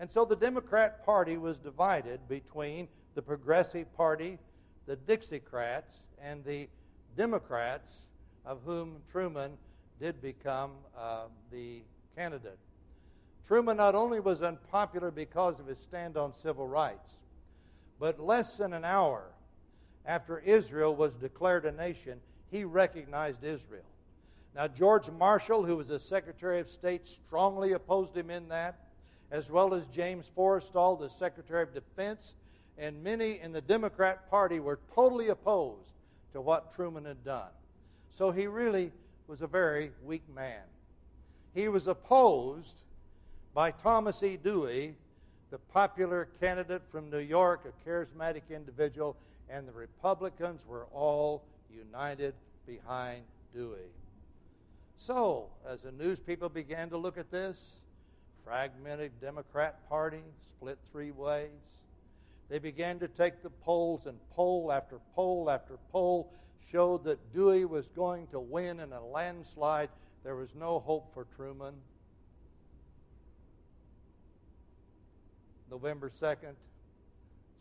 And 0.00 0.10
so 0.10 0.24
the 0.24 0.34
Democrat 0.34 1.04
Party 1.04 1.36
was 1.36 1.58
divided 1.58 2.26
between 2.26 2.88
the 3.14 3.20
Progressive 3.20 3.94
Party, 3.94 4.38
the 4.86 4.96
Dixiecrats, 4.96 6.00
and 6.18 6.42
the 6.42 6.68
Democrats, 7.18 8.06
of 8.46 8.60
whom 8.64 8.96
Truman 9.12 9.58
did 10.00 10.22
become 10.22 10.70
uh, 10.96 11.24
the 11.52 11.82
candidate. 12.16 12.58
Truman 13.46 13.76
not 13.76 13.94
only 13.94 14.20
was 14.20 14.40
unpopular 14.40 15.10
because 15.10 15.60
of 15.60 15.66
his 15.66 15.78
stand 15.78 16.16
on 16.16 16.32
civil 16.32 16.66
rights, 16.66 17.18
but 17.98 18.18
less 18.18 18.56
than 18.56 18.72
an 18.72 18.86
hour 18.86 19.24
after 20.06 20.38
Israel 20.38 20.96
was 20.96 21.14
declared 21.16 21.66
a 21.66 21.72
nation, 21.72 22.20
he 22.50 22.64
recognized 22.64 23.44
Israel. 23.44 23.84
Now, 24.54 24.66
George 24.66 25.10
Marshall, 25.10 25.62
who 25.62 25.76
was 25.76 25.88
the 25.88 25.98
Secretary 25.98 26.58
of 26.58 26.70
State, 26.70 27.06
strongly 27.06 27.72
opposed 27.72 28.16
him 28.16 28.30
in 28.30 28.48
that 28.48 28.78
as 29.30 29.50
well 29.50 29.74
as 29.74 29.86
James 29.86 30.30
Forrestal, 30.36 30.98
the 30.98 31.08
Secretary 31.08 31.62
of 31.62 31.72
Defense, 31.72 32.34
and 32.78 33.02
many 33.02 33.40
in 33.40 33.52
the 33.52 33.60
Democrat 33.60 34.28
Party 34.30 34.58
were 34.58 34.80
totally 34.94 35.28
opposed 35.28 35.92
to 36.32 36.40
what 36.40 36.74
Truman 36.74 37.04
had 37.04 37.24
done. 37.24 37.50
So 38.10 38.30
he 38.30 38.46
really 38.46 38.92
was 39.26 39.42
a 39.42 39.46
very 39.46 39.92
weak 40.04 40.22
man. 40.34 40.62
He 41.54 41.68
was 41.68 41.86
opposed 41.86 42.82
by 43.54 43.70
Thomas 43.70 44.22
E. 44.22 44.36
Dewey, 44.36 44.94
the 45.50 45.58
popular 45.58 46.28
candidate 46.40 46.82
from 46.90 47.10
New 47.10 47.18
York, 47.18 47.64
a 47.66 47.88
charismatic 47.88 48.42
individual, 48.50 49.16
and 49.48 49.66
the 49.66 49.72
Republicans 49.72 50.64
were 50.66 50.86
all 50.92 51.42
united 51.74 52.34
behind 52.66 53.22
Dewey. 53.52 53.90
So, 54.96 55.48
as 55.68 55.80
the 55.80 55.92
news 55.92 56.18
people 56.18 56.48
began 56.48 56.90
to 56.90 56.96
look 56.96 57.18
at 57.18 57.30
this, 57.30 57.79
fragmented 58.44 59.12
Democrat 59.20 59.88
Party, 59.88 60.22
split 60.46 60.78
three 60.90 61.10
ways. 61.10 61.50
They 62.48 62.58
began 62.58 62.98
to 62.98 63.08
take 63.08 63.42
the 63.42 63.50
polls, 63.50 64.06
and 64.06 64.18
poll 64.34 64.72
after 64.72 64.98
poll 65.14 65.48
after 65.48 65.78
poll 65.92 66.32
showed 66.70 67.04
that 67.04 67.32
Dewey 67.32 67.64
was 67.64 67.86
going 67.88 68.26
to 68.28 68.40
win 68.40 68.80
in 68.80 68.92
a 68.92 69.04
landslide. 69.04 69.88
There 70.24 70.36
was 70.36 70.54
no 70.54 70.80
hope 70.80 71.14
for 71.14 71.26
Truman. 71.36 71.74
November 75.70 76.10
2nd, 76.10 76.54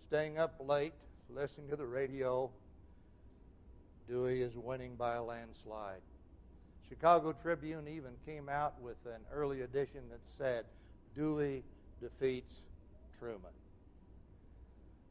staying 0.07 0.39
up 0.39 0.55
late, 0.59 0.93
listening 1.29 1.69
to 1.69 1.75
the 1.75 1.85
radio. 1.85 2.49
Dewey 4.07 4.41
is 4.41 4.57
winning 4.57 4.95
by 4.95 5.15
a 5.15 5.23
landslide. 5.23 6.01
Chicago 6.89 7.31
Tribune 7.31 7.87
even 7.87 8.13
came 8.25 8.49
out 8.49 8.81
with 8.81 8.97
an 9.05 9.21
early 9.31 9.61
edition 9.61 10.01
that 10.09 10.21
said, 10.25 10.65
Dewey 11.15 11.63
defeats 12.01 12.63
Truman. 13.19 13.51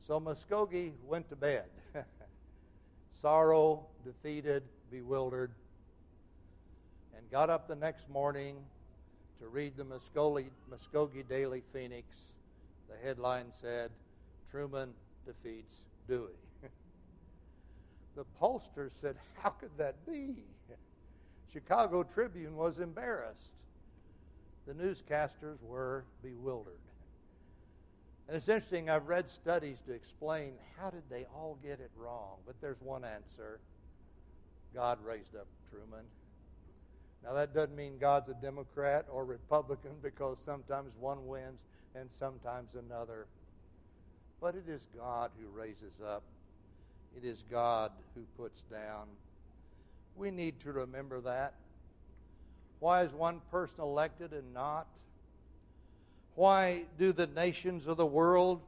So 0.00 0.18
Muskogee 0.18 0.92
went 1.06 1.28
to 1.28 1.36
bed. 1.36 1.66
Sorrow, 3.12 3.86
defeated, 4.04 4.64
bewildered, 4.90 5.52
and 7.16 7.30
got 7.30 7.48
up 7.48 7.68
the 7.68 7.76
next 7.76 8.08
morning 8.08 8.56
to 9.40 9.46
read 9.46 9.76
the 9.76 9.84
Muskogee, 9.84 11.28
Daily 11.28 11.62
Phoenix. 11.72 12.06
The 12.88 12.96
headline 13.06 13.52
said, 13.52 13.90
Truman 14.50 14.94
defeats 15.24 15.82
Dewey. 16.08 16.32
the 18.16 18.24
pollster 18.40 18.90
said, 18.90 19.16
How 19.40 19.50
could 19.50 19.70
that 19.78 20.04
be? 20.06 20.42
Chicago 21.52 22.02
Tribune 22.02 22.56
was 22.56 22.78
embarrassed. 22.78 23.52
The 24.66 24.74
newscasters 24.74 25.62
were 25.62 26.04
bewildered. 26.22 26.80
And 28.28 28.36
it's 28.36 28.48
interesting, 28.48 28.90
I've 28.90 29.08
read 29.08 29.28
studies 29.28 29.78
to 29.86 29.92
explain 29.92 30.52
how 30.78 30.90
did 30.90 31.04
they 31.08 31.24
all 31.34 31.56
get 31.62 31.80
it 31.80 31.90
wrong, 31.96 32.36
but 32.46 32.60
there's 32.60 32.80
one 32.82 33.02
answer. 33.02 33.60
God 34.74 34.98
raised 35.02 35.34
up 35.34 35.46
Truman. 35.70 36.04
Now 37.24 37.32
that 37.32 37.54
doesn't 37.54 37.74
mean 37.74 37.96
God's 37.98 38.28
a 38.28 38.34
Democrat 38.34 39.06
or 39.10 39.24
Republican 39.24 39.92
because 40.02 40.38
sometimes 40.44 40.92
one 41.00 41.26
wins 41.26 41.60
and 41.94 42.10
sometimes 42.12 42.74
another. 42.74 43.26
But 44.40 44.54
it 44.54 44.68
is 44.68 44.86
God 44.94 45.30
who 45.40 45.48
raises 45.48 46.00
up. 46.06 46.22
It 47.16 47.24
is 47.24 47.42
God 47.50 47.92
who 48.14 48.20
puts 48.36 48.60
down. 48.70 49.08
We 50.18 50.32
need 50.32 50.58
to 50.60 50.72
remember 50.72 51.20
that. 51.20 51.54
Why 52.80 53.02
is 53.04 53.12
one 53.12 53.40
person 53.52 53.80
elected 53.80 54.32
and 54.32 54.52
not? 54.52 54.88
Why 56.34 56.82
do 56.98 57.12
the 57.12 57.28
nations 57.28 57.86
of 57.86 57.96
the 57.96 58.06
world, 58.06 58.60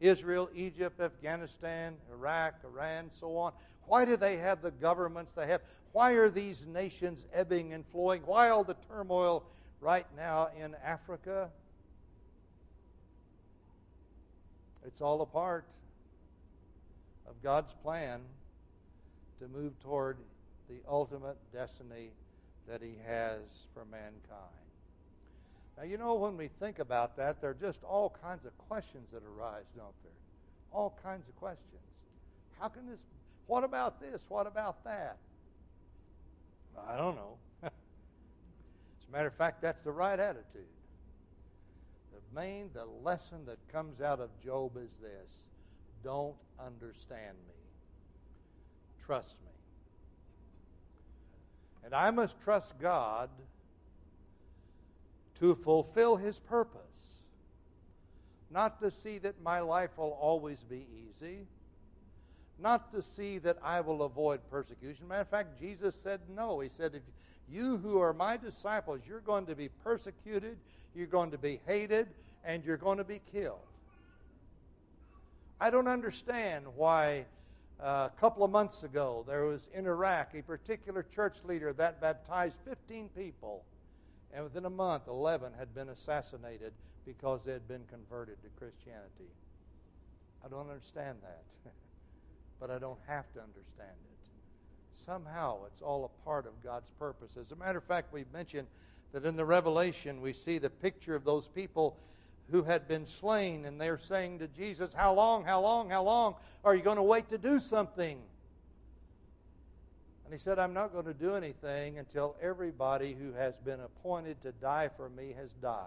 Israel, 0.00 0.48
Egypt, 0.54 1.00
Afghanistan, 1.00 1.94
Iraq, 2.12 2.54
Iran, 2.64 3.10
so 3.12 3.36
on, 3.36 3.52
why 3.86 4.04
do 4.04 4.16
they 4.16 4.36
have 4.36 4.62
the 4.62 4.70
governments 4.70 5.32
they 5.34 5.46
have? 5.48 5.60
Why 5.90 6.12
are 6.12 6.30
these 6.30 6.66
nations 6.66 7.24
ebbing 7.34 7.72
and 7.72 7.84
flowing? 7.86 8.22
Why 8.22 8.50
all 8.50 8.64
the 8.64 8.76
turmoil 8.88 9.44
right 9.80 10.06
now 10.16 10.50
in 10.58 10.76
Africa? 10.84 11.50
It's 14.86 15.00
all 15.00 15.20
a 15.20 15.26
part 15.26 15.64
of 17.28 17.40
God's 17.42 17.72
plan 17.74 18.20
to 19.40 19.48
move 19.48 19.78
toward 19.80 20.18
the 20.72 20.88
ultimate 20.88 21.36
destiny 21.52 22.10
that 22.68 22.80
He 22.82 22.94
has 23.06 23.40
for 23.74 23.84
mankind. 23.84 24.12
Now, 25.76 25.84
you 25.84 25.98
know, 25.98 26.14
when 26.14 26.36
we 26.36 26.48
think 26.60 26.78
about 26.78 27.16
that, 27.16 27.40
there 27.40 27.50
are 27.50 27.54
just 27.54 27.82
all 27.82 28.14
kinds 28.22 28.44
of 28.44 28.56
questions 28.68 29.08
that 29.12 29.22
arise, 29.24 29.64
don't 29.76 29.94
there? 30.02 30.12
All 30.70 30.96
kinds 31.02 31.28
of 31.28 31.36
questions. 31.36 31.68
How 32.58 32.68
can 32.68 32.88
this, 32.88 33.00
what 33.46 33.64
about 33.64 34.00
this? 34.00 34.20
What 34.28 34.46
about 34.46 34.84
that? 34.84 35.16
I 36.88 36.96
don't 36.96 37.16
know. 37.16 37.36
As 37.62 37.70
a 39.08 39.12
matter 39.12 39.28
of 39.28 39.34
fact, 39.34 39.60
that's 39.60 39.82
the 39.82 39.92
right 39.92 40.18
attitude. 40.18 40.66
The 42.12 42.40
main, 42.40 42.70
the 42.72 42.86
lesson 43.02 43.44
that 43.46 43.58
comes 43.70 44.00
out 44.00 44.20
of 44.20 44.30
Job 44.42 44.76
is 44.76 44.92
this 45.00 45.46
don't 46.02 46.34
understand 46.58 47.36
me, 47.46 47.54
trust. 49.04 49.36
And 51.84 51.94
I 51.94 52.10
must 52.10 52.40
trust 52.40 52.78
God 52.78 53.28
to 55.40 55.54
fulfill 55.54 56.16
His 56.16 56.38
purpose. 56.38 56.80
Not 58.50 58.80
to 58.80 58.90
see 58.90 59.18
that 59.18 59.42
my 59.42 59.60
life 59.60 59.90
will 59.96 60.16
always 60.20 60.62
be 60.62 60.86
easy. 60.92 61.46
Not 62.58 62.92
to 62.92 63.02
see 63.02 63.38
that 63.38 63.56
I 63.64 63.80
will 63.80 64.02
avoid 64.02 64.40
persecution. 64.50 65.08
Matter 65.08 65.22
of 65.22 65.28
fact, 65.28 65.58
Jesus 65.58 65.94
said 65.94 66.20
no. 66.34 66.60
He 66.60 66.68
said, 66.68 66.94
if 66.94 67.02
you 67.50 67.78
who 67.78 67.98
are 67.98 68.12
my 68.12 68.36
disciples, 68.36 69.00
you're 69.08 69.20
going 69.20 69.46
to 69.46 69.56
be 69.56 69.68
persecuted, 69.82 70.56
you're 70.94 71.06
going 71.06 71.30
to 71.32 71.38
be 71.38 71.60
hated, 71.66 72.08
and 72.44 72.64
you're 72.64 72.76
going 72.76 72.98
to 72.98 73.04
be 73.04 73.20
killed. 73.32 73.58
I 75.60 75.70
don't 75.70 75.88
understand 75.88 76.66
why 76.76 77.24
a 77.82 78.10
couple 78.20 78.44
of 78.44 78.50
months 78.50 78.84
ago 78.84 79.24
there 79.26 79.44
was 79.44 79.68
in 79.74 79.86
Iraq 79.86 80.34
a 80.34 80.42
particular 80.42 81.04
church 81.14 81.36
leader 81.44 81.72
that 81.72 82.00
baptized 82.00 82.56
15 82.64 83.08
people 83.16 83.64
and 84.32 84.44
within 84.44 84.64
a 84.64 84.70
month, 84.70 85.08
11 85.08 85.52
had 85.58 85.74
been 85.74 85.90
assassinated 85.90 86.72
because 87.04 87.44
they 87.44 87.52
had 87.52 87.68
been 87.68 87.84
converted 87.90 88.36
to 88.42 88.48
Christianity. 88.58 89.30
I 90.44 90.48
don't 90.48 90.70
understand 90.70 91.18
that, 91.22 91.42
but 92.60 92.70
I 92.70 92.78
don't 92.78 92.98
have 93.06 93.30
to 93.34 93.40
understand 93.40 93.90
it. 93.90 95.04
Somehow, 95.04 95.58
it's 95.66 95.82
all 95.82 96.04
a 96.04 96.24
part 96.24 96.46
of 96.46 96.62
God's 96.62 96.90
purpose. 96.98 97.36
As 97.38 97.50
a 97.52 97.56
matter 97.56 97.78
of 97.78 97.84
fact, 97.84 98.12
we've 98.12 98.32
mentioned 98.32 98.68
that 99.12 99.26
in 99.26 99.36
the 99.36 99.44
Revelation, 99.44 100.22
we 100.22 100.32
see 100.32 100.58
the 100.58 100.70
picture 100.70 101.14
of 101.14 101.24
those 101.24 101.48
people 101.48 101.96
who 102.50 102.62
had 102.62 102.88
been 102.88 103.06
slain, 103.06 103.64
and 103.64 103.80
they're 103.80 103.98
saying 103.98 104.40
to 104.40 104.48
Jesus, 104.48 104.92
How 104.94 105.14
long, 105.14 105.44
how 105.44 105.60
long, 105.60 105.90
how 105.90 106.02
long 106.02 106.34
are 106.64 106.74
you 106.74 106.82
going 106.82 106.96
to 106.96 107.02
wait 107.02 107.30
to 107.30 107.38
do 107.38 107.60
something? 107.60 108.18
And 110.24 110.32
he 110.32 110.38
said, 110.38 110.58
I'm 110.58 110.72
not 110.72 110.92
going 110.92 111.04
to 111.04 111.14
do 111.14 111.34
anything 111.34 111.98
until 111.98 112.36
everybody 112.40 113.14
who 113.14 113.32
has 113.34 113.54
been 113.64 113.80
appointed 113.80 114.40
to 114.42 114.52
die 114.52 114.88
for 114.96 115.08
me 115.08 115.34
has 115.38 115.50
died. 115.60 115.86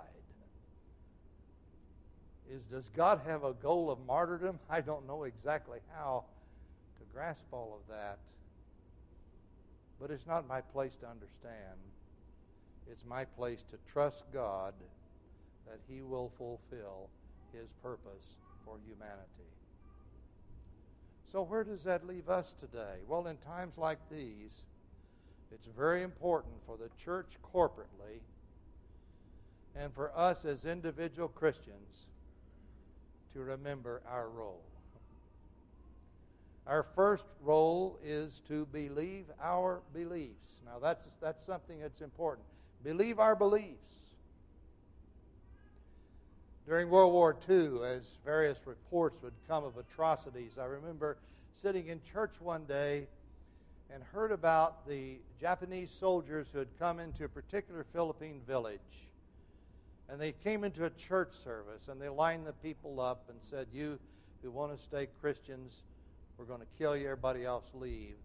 Is, 2.52 2.62
does 2.64 2.88
God 2.96 3.22
have 3.26 3.44
a 3.44 3.54
goal 3.54 3.90
of 3.90 3.98
martyrdom? 4.06 4.60
I 4.70 4.82
don't 4.82 5.08
know 5.08 5.24
exactly 5.24 5.80
how 5.94 6.26
to 7.00 7.06
grasp 7.14 7.46
all 7.52 7.80
of 7.82 7.96
that. 7.96 8.20
But 10.00 10.12
it's 10.12 10.28
not 10.28 10.48
my 10.48 10.62
place 10.62 10.94
to 11.02 11.08
understand. 11.08 11.80
It's 12.92 13.04
my 13.06 13.26
place 13.26 13.64
to 13.72 13.78
trust 13.92 14.26
God 14.32 14.74
that 15.68 15.80
He 15.88 16.02
will 16.02 16.32
fulfill 16.38 17.10
His 17.54 17.70
purpose 17.82 18.38
for 18.64 18.78
humanity. 18.86 19.50
So, 21.32 21.42
where 21.42 21.64
does 21.64 21.84
that 21.84 22.08
leave 22.08 22.30
us 22.30 22.54
today? 22.60 23.00
Well, 23.08 23.28
in 23.28 23.38
times 23.38 23.78
like 23.78 24.00
these, 24.10 24.64
it's 25.52 25.68
very 25.78 26.04
important 26.04 26.54
for 26.66 26.78
the 26.78 26.90
church 27.04 27.34
corporately 27.44 28.22
and 29.76 29.94
for 29.94 30.18
us 30.18 30.46
as 30.46 30.66
individual 30.66 31.28
Christians 31.28 32.08
to 33.34 33.42
remember 33.42 34.02
our 34.10 34.30
role. 34.30 34.64
Our 36.68 36.84
first 36.96 37.26
role 37.44 38.00
is 38.04 38.42
to 38.48 38.66
believe 38.68 39.26
our 39.42 39.82
beliefs. 39.94 40.62
Now, 40.66 40.80
that's, 40.82 41.06
that's 41.22 41.46
something 41.46 41.80
that's 41.80 42.02
important. 42.02 42.48
Believe 42.84 43.20
our 43.20 43.36
beliefs. 43.36 44.05
During 46.68 46.90
World 46.90 47.14
War 47.14 47.38
II, 47.48 47.84
as 47.86 48.18
various 48.26 48.58
reports 48.66 49.22
would 49.22 49.34
come 49.48 49.64
of 49.64 49.78
atrocities, 49.78 50.58
I 50.58 50.66
remember 50.66 51.18
sitting 51.62 51.90
in 51.90 52.02
church 52.02 52.34
one 52.40 52.66
day 52.66 53.08
and 53.94 54.02
heard 54.02 54.32
about 54.32 54.88
the 54.88 55.20
Japanese 55.40 55.92
soldiers 55.92 56.48
who 56.52 56.58
had 56.58 56.68
come 56.80 57.00
into 57.00 57.26
a 57.26 57.30
particular 57.30 57.86
Philippine 57.94 58.42
village. 58.48 58.80
And 60.10 60.20
they 60.20 60.32
came 60.32 60.64
into 60.64 60.86
a 60.86 60.90
church 60.90 61.34
service 61.34 61.88
and 61.88 62.02
they 62.02 62.10
lined 62.10 62.48
the 62.48 62.54
people 62.54 63.00
up 63.00 63.26
and 63.30 63.38
said, 63.42 63.68
You 63.72 64.00
who 64.42 64.50
want 64.50 64.76
to 64.76 64.84
stay 64.84 65.08
Christians, 65.22 65.84
we're 66.36 66.46
going 66.46 66.62
to 66.62 66.68
kill 66.80 66.98
you, 66.98 67.06
everybody 67.06 67.46
else 67.46 67.66
leave. 67.76 68.16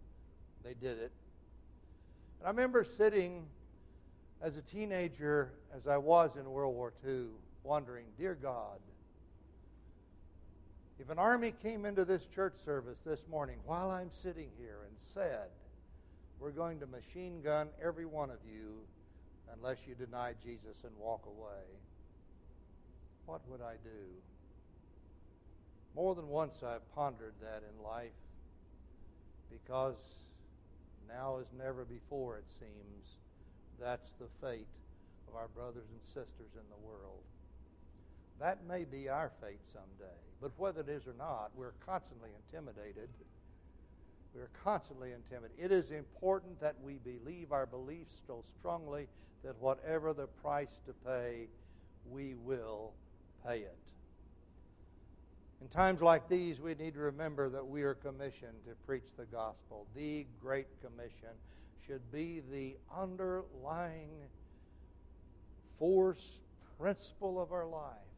They 0.64 0.74
did 0.74 0.98
it. 0.98 1.12
And 2.38 2.46
I 2.46 2.50
remember 2.50 2.85
sitting 2.85 3.44
as 4.40 4.57
a 4.57 4.62
teenager, 4.62 5.53
as 5.76 5.87
I 5.87 5.98
was 5.98 6.37
in 6.37 6.50
World 6.50 6.74
War 6.74 6.94
II, 7.07 7.26
wondering, 7.62 8.07
Dear 8.18 8.35
God, 8.35 8.79
if 10.99 11.09
an 11.11 11.18
army 11.18 11.55
came 11.62 11.85
into 11.85 12.05
this 12.05 12.27
church 12.27 12.55
service 12.64 13.01
this 13.05 13.27
morning 13.31 13.57
while 13.64 13.90
I'm 13.90 14.11
sitting 14.12 14.51
here 14.59 14.81
and 14.87 14.96
said, 15.14 15.49
We're 16.38 16.51
going 16.51 16.81
to 16.81 16.87
machine 16.87 17.40
gun 17.42 17.68
every 17.83 18.07
one 18.07 18.31
of 18.31 18.38
you 18.46 18.83
unless 19.57 19.79
you 19.87 19.94
deny 19.94 20.35
Jesus 20.42 20.77
and 20.85 20.92
walk 20.99 21.27
away, 21.27 21.64
what 23.27 23.40
would 23.49 23.61
I 23.61 23.75
do? 23.83 24.07
More 25.95 26.14
than 26.14 26.28
once 26.28 26.62
I've 26.62 26.89
pondered 26.95 27.34
that 27.41 27.62
in 27.68 27.82
life 27.82 28.11
because 29.51 29.97
now 31.09 31.39
as 31.41 31.47
never 31.57 31.84
before, 31.84 32.39
it 32.39 32.51
seems, 32.59 33.16
that's 33.80 34.12
the 34.20 34.28
fate 34.41 34.68
of 35.28 35.34
our 35.34 35.49
brothers 35.49 35.87
and 35.91 36.01
sisters 36.05 36.55
in 36.55 36.68
the 36.70 36.87
world. 36.87 37.22
That 38.41 38.66
may 38.66 38.84
be 38.84 39.09
our 39.09 39.30
fate 39.41 39.61
someday. 39.70 40.16
But 40.41 40.53
whether 40.57 40.80
it 40.80 40.88
is 40.88 41.07
or 41.07 41.14
not, 41.18 41.51
we're 41.55 41.74
constantly 41.84 42.30
intimidated. 42.51 43.11
We're 44.34 44.49
constantly 44.64 45.12
intimidated. 45.12 45.62
It 45.62 45.70
is 45.70 45.91
important 45.91 46.59
that 46.61 46.76
we 46.82 46.95
believe 46.95 47.53
our 47.53 47.66
beliefs 47.66 48.22
so 48.26 48.43
strongly 48.59 49.09
that 49.45 49.61
whatever 49.61 50.14
the 50.14 50.26
price 50.26 50.80
to 50.86 50.95
pay, 51.05 51.49
we 52.11 52.34
will 52.34 52.93
pay 53.47 53.59
it. 53.59 53.76
In 55.61 55.68
times 55.68 56.01
like 56.01 56.26
these, 56.26 56.59
we 56.59 56.74
need 56.74 56.95
to 56.95 57.01
remember 57.01 57.51
that 57.51 57.66
we 57.66 57.82
are 57.82 57.95
commissioned 57.95 58.64
to 58.66 58.74
preach 58.86 59.09
the 59.18 59.26
gospel. 59.26 59.86
The 59.95 60.26
Great 60.41 60.68
Commission 60.80 61.36
should 61.86 62.11
be 62.11 62.43
the 62.51 62.76
underlying 62.97 64.09
force, 65.78 66.41
principle 66.78 67.41
of 67.41 67.53
our 67.53 67.66
life 67.66 68.09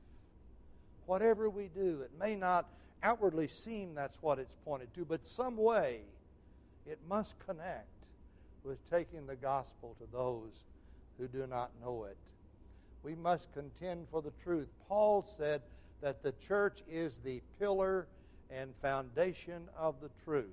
whatever 1.12 1.50
we 1.50 1.68
do. 1.68 2.00
It 2.00 2.10
may 2.18 2.34
not 2.34 2.70
outwardly 3.02 3.46
seem 3.46 3.94
that's 3.94 4.16
what 4.22 4.38
it's 4.38 4.56
pointed 4.64 4.94
to, 4.94 5.04
but 5.04 5.26
some 5.26 5.58
way 5.58 6.00
it 6.86 6.98
must 7.06 7.38
connect 7.38 7.86
with 8.64 8.78
taking 8.90 9.26
the 9.26 9.36
gospel 9.36 9.94
to 9.98 10.06
those 10.10 10.64
who 11.18 11.28
do 11.28 11.46
not 11.46 11.70
know 11.82 12.04
it. 12.04 12.16
We 13.02 13.14
must 13.14 13.52
contend 13.52 14.06
for 14.10 14.22
the 14.22 14.32
truth. 14.42 14.68
Paul 14.88 15.28
said 15.36 15.60
that 16.00 16.22
the 16.22 16.32
church 16.32 16.82
is 16.90 17.18
the 17.18 17.42
pillar 17.58 18.06
and 18.50 18.72
foundation 18.80 19.68
of 19.76 19.96
the 20.00 20.08
truth. 20.24 20.46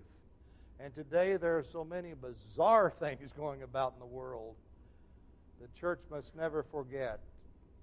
And 0.77 0.93
today 0.93 1.37
there 1.37 1.57
are 1.57 1.63
so 1.63 1.85
many 1.85 2.15
bizarre 2.15 2.89
things 2.99 3.31
going 3.31 3.63
about 3.63 3.93
in 3.93 3.99
the 3.99 4.13
world. 4.13 4.55
The 5.61 5.69
church 5.79 6.01
must 6.11 6.35
never 6.35 6.63
forget 6.63 7.21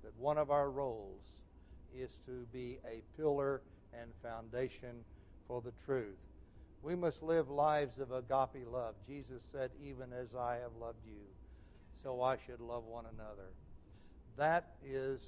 that 0.05 0.13
one 0.19 0.37
of 0.37 0.51
our 0.51 0.71
roles 0.71 1.23
is 2.01 2.11
to 2.27 2.47
be 2.53 2.79
a 2.87 3.03
pillar 3.17 3.63
and 3.93 4.11
foundation 4.23 5.05
for 5.47 5.61
the 5.61 5.73
truth. 5.85 6.19
We 6.83 6.95
must 6.95 7.23
live 7.23 7.51
lives 7.51 7.99
of 7.99 8.13
agape 8.13 8.67
love. 8.71 8.95
Jesus 9.07 9.43
said, 9.51 9.71
Even 9.83 10.13
as 10.13 10.35
I 10.35 10.57
have 10.57 10.73
loved 10.81 11.05
you, 11.07 11.23
so 12.03 12.23
I 12.23 12.37
should 12.47 12.61
love 12.61 12.85
one 12.85 13.07
another. 13.13 13.51
That 14.37 14.75
is 14.85 15.21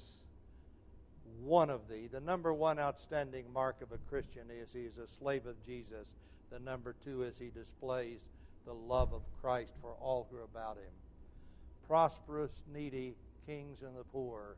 one 1.43 1.69
of 1.69 1.81
the. 1.89 2.07
The 2.07 2.19
number 2.19 2.53
one 2.53 2.79
outstanding 2.79 3.51
mark 3.53 3.81
of 3.81 3.91
a 3.91 3.97
Christian 4.09 4.43
is 4.49 4.69
he 4.71 4.81
is 4.81 4.97
a 4.97 5.07
slave 5.19 5.45
of 5.45 5.55
Jesus. 5.65 6.07
The 6.51 6.59
number 6.59 6.95
two 7.03 7.23
is 7.23 7.35
he 7.37 7.49
displays 7.49 8.19
the 8.65 8.73
love 8.73 9.13
of 9.13 9.21
Christ 9.41 9.73
for 9.81 9.95
all 9.99 10.27
who 10.29 10.37
are 10.37 10.43
about 10.43 10.77
him. 10.77 10.91
Prosperous, 11.87 12.61
needy, 12.73 13.15
kings, 13.45 13.81
and 13.81 13.97
the 13.97 14.03
poor, 14.03 14.55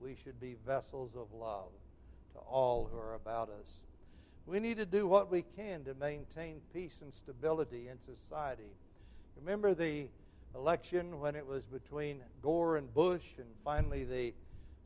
we 0.00 0.16
should 0.22 0.40
be 0.40 0.56
vessels 0.66 1.10
of 1.16 1.32
love 1.32 1.70
to 2.34 2.38
all 2.40 2.88
who 2.90 2.98
are 2.98 3.14
about 3.14 3.48
us. 3.48 3.66
We 4.46 4.60
need 4.60 4.78
to 4.78 4.86
do 4.86 5.06
what 5.06 5.30
we 5.30 5.44
can 5.56 5.84
to 5.84 5.94
maintain 5.94 6.60
peace 6.72 6.96
and 7.02 7.12
stability 7.12 7.88
in 7.88 7.98
society. 8.16 8.70
Remember 9.36 9.74
the 9.74 10.06
election 10.54 11.20
when 11.20 11.36
it 11.36 11.46
was 11.46 11.62
between 11.64 12.20
Gore 12.42 12.76
and 12.76 12.92
Bush, 12.94 13.24
and 13.36 13.46
finally 13.64 14.04
the 14.04 14.32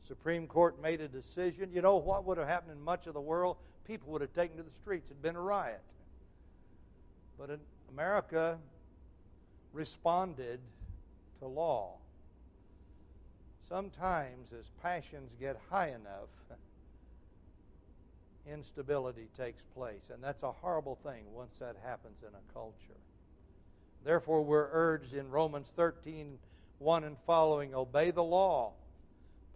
Supreme 0.05 0.47
Court 0.47 0.81
made 0.81 0.99
a 0.99 1.07
decision. 1.07 1.69
You 1.73 1.81
know 1.81 1.97
what 1.97 2.25
would 2.25 2.37
have 2.37 2.47
happened 2.47 2.73
in 2.73 2.83
much 2.83 3.07
of 3.07 3.13
the 3.13 3.21
world? 3.21 3.57
People 3.87 4.11
would 4.11 4.21
have 4.21 4.33
taken 4.33 4.57
to 4.57 4.63
the 4.63 4.71
streets. 4.81 5.09
It'd 5.09 5.21
been 5.21 5.35
a 5.35 5.41
riot. 5.41 5.81
But 7.39 7.57
America 7.91 8.57
responded 9.71 10.59
to 11.39 11.47
law. 11.47 11.95
Sometimes, 13.73 14.53
as 14.53 14.69
passions 14.83 15.31
get 15.39 15.59
high 15.71 15.87
enough, 15.87 16.29
instability 18.47 19.29
takes 19.35 19.63
place. 19.75 20.11
And 20.13 20.23
that's 20.23 20.43
a 20.43 20.51
horrible 20.51 20.93
thing 20.93 21.23
once 21.33 21.57
that 21.57 21.75
happens 21.83 22.21
in 22.21 22.27
a 22.27 22.53
culture. 22.53 22.99
Therefore, 24.05 24.43
we're 24.43 24.69
urged 24.71 25.15
in 25.15 25.27
Romans 25.31 25.73
13 25.75 26.37
1 26.77 27.03
and 27.03 27.17
following 27.25 27.73
obey 27.73 28.11
the 28.11 28.23
law, 28.23 28.73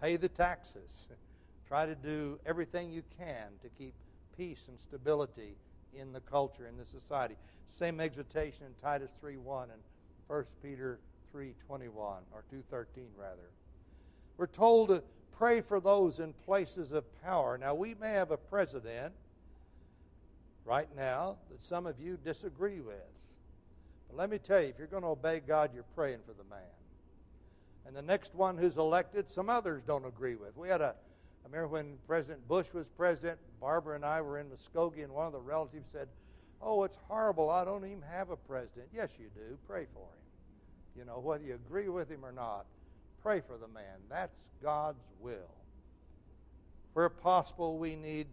pay 0.02 0.16
the 0.16 0.30
taxes, 0.30 1.06
try 1.68 1.86
to 1.86 1.94
do 1.94 2.40
everything 2.44 2.92
you 2.92 3.04
can 3.20 3.50
to 3.62 3.70
keep 3.78 3.94
peace 4.36 4.64
and 4.68 4.80
stability 4.80 5.54
in 5.94 6.12
the 6.12 6.22
culture, 6.22 6.66
in 6.66 6.76
the 6.76 6.86
society. 6.86 7.36
Same 7.72 8.00
exhortation 8.00 8.66
in 8.66 8.74
Titus 8.82 9.12
3 9.22 9.38
1 9.38 9.70
and 9.70 9.82
1 10.26 10.44
Peter 10.64 10.98
3 11.32 11.54
21, 11.68 12.24
or 12.34 12.44
2.13 12.52 12.86
rather. 13.16 13.52
We're 14.38 14.48
told 14.48 14.90
to 14.90 15.04
pray 15.38 15.62
for 15.62 15.80
those 15.80 16.20
in 16.20 16.34
places 16.46 16.92
of 16.92 17.04
power. 17.22 17.58
Now, 17.58 17.74
we 17.74 17.96
may 17.96 18.12
have 18.12 18.32
a 18.32 18.38
president 18.38 19.14
right 20.66 20.88
now 20.96 21.38
that 21.50 21.64
some 21.64 21.86
of 21.86 22.00
you 22.00 22.18
disagree 22.24 22.80
with. 22.80 22.98
But 24.08 24.18
let 24.18 24.30
me 24.30 24.38
tell 24.38 24.62
you, 24.62 24.68
if 24.68 24.78
you're 24.78 24.88
going 24.88 25.04
to 25.04 25.10
obey 25.10 25.42
God, 25.46 25.72
you're 25.74 25.86
praying 25.96 26.20
for 26.26 26.34
the 26.34 26.48
man. 26.50 26.60
And 27.86 27.96
the 27.96 28.02
next 28.02 28.36
one 28.36 28.58
who's 28.58 28.78
elected, 28.78 29.30
some 29.32 29.50
others 29.50 29.82
don't 29.86 30.06
agree 30.06 30.36
with. 30.36 30.58
We 30.58 30.70
had 30.70 30.82
a, 30.82 30.94
I 31.44 31.48
remember 31.48 31.68
when 31.70 31.98
President 32.06 32.46
Bush 32.48 32.68
was 32.74 32.86
president, 32.98 33.40
Barbara 33.62 33.96
and 33.96 34.06
I 34.06 34.22
were 34.22 34.40
in 34.40 34.48
Muskogee, 34.48 35.04
and 35.04 35.14
one 35.14 35.26
of 35.26 35.34
the 35.34 35.40
relatives 35.40 35.88
said, 35.92 36.08
Oh, 36.62 36.84
it's 36.84 36.98
horrible. 37.08 37.50
I 37.50 37.64
don't 37.64 37.86
even 37.86 38.02
have 38.12 38.32
a 38.32 38.36
president. 38.36 38.88
Yes, 38.94 39.10
you 39.20 39.28
do. 39.36 39.58
Pray 39.68 39.86
for 39.94 40.00
him. 40.00 40.98
You 40.98 41.06
know, 41.06 41.20
whether 41.20 41.44
you 41.44 41.54
agree 41.54 41.88
with 41.88 42.10
him 42.10 42.26
or 42.26 42.32
not, 42.32 42.66
pray 43.28 43.42
for 43.46 43.58
the 43.58 43.68
man. 43.68 44.00
That's 44.10 44.38
God's 44.64 45.04
will. 45.20 45.52
Where 46.94 47.10
possible, 47.10 47.78
we 47.78 47.94
need 47.94 48.28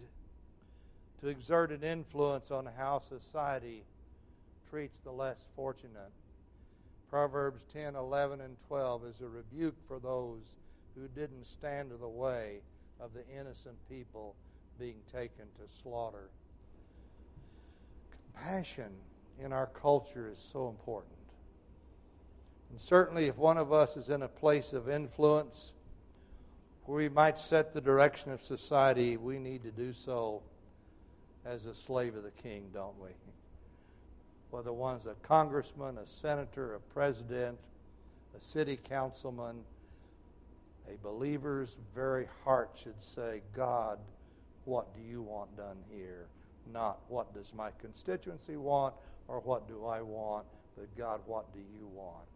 to 1.21 1.27
exert 1.27 1.73
an 1.73 1.83
influence 1.83 2.53
on 2.53 2.69
how 2.79 3.03
society 3.09 3.83
treats 4.71 4.97
the 5.03 5.11
less 5.11 5.39
fortunate. 5.57 6.13
Proverbs 7.11 7.65
10, 7.73 7.97
11, 7.97 8.41
and 8.41 8.57
12 8.69 9.07
is 9.07 9.21
a 9.21 9.27
rebuke 9.27 9.75
for 9.89 9.99
those 9.99 10.43
who 10.95 11.09
didn't 11.09 11.45
stand 11.45 11.91
in 11.91 11.99
the 11.99 12.07
way 12.07 12.61
of 13.01 13.11
the 13.15 13.25
innocent 13.37 13.75
people 13.91 14.37
being 14.79 15.01
taken 15.13 15.47
to 15.57 15.83
slaughter. 15.83 16.29
Compassion 18.33 18.93
in 19.45 19.53
our 19.53 19.67
culture 19.67 20.31
is 20.33 20.39
so 20.39 20.69
important. 20.69 21.14
And 22.75 22.81
certainly, 22.81 23.29
if 23.29 23.39
one 23.39 23.57
of 23.57 23.73
us 23.73 23.97
is 23.97 24.09
in 24.09 24.23
a 24.23 24.29
place 24.29 24.73
of 24.73 24.89
influence 24.89 25.71
where 26.87 26.97
we 26.97 27.09
might 27.09 27.39
set 27.39 27.73
the 27.73 27.81
direction 27.81 28.33
of 28.33 28.43
society, 28.43 29.17
we 29.17 29.39
need 29.39 29.63
to 29.63 29.71
do 29.71 29.93
so 29.93 30.43
as 31.45 31.67
a 31.67 31.75
slave 31.77 32.17
of 32.17 32.25
the 32.25 32.33
king, 32.33 32.69
don't 32.75 33.01
we? 33.01 33.11
Whether 34.51 34.73
one's 34.73 35.07
a 35.07 35.15
congressman, 35.23 35.99
a 35.99 36.07
senator, 36.09 36.75
a 36.75 36.81
president, 36.81 37.61
a 38.37 38.41
city 38.41 38.77
councilman, 38.89 39.61
a 40.93 40.97
believer's 41.01 41.77
very 41.95 42.27
heart 42.43 42.71
should 42.83 43.01
say, 43.01 43.43
God, 43.55 44.01
what 44.65 44.93
do 44.97 45.01
you 45.01 45.23
want 45.23 45.57
done 45.57 45.77
here? 45.93 46.27
Not 46.73 46.99
what 47.07 47.33
does 47.35 47.55
my 47.55 47.71
constituency 47.81 48.57
want 48.57 48.95
or 49.29 49.39
what 49.39 49.69
do 49.69 49.87
I 49.87 50.03
want, 50.03 50.45
but 50.77 50.89
God, 50.99 51.21
what 51.25 51.55
do 51.55 51.61
you 51.61 51.87
want? 51.95 52.27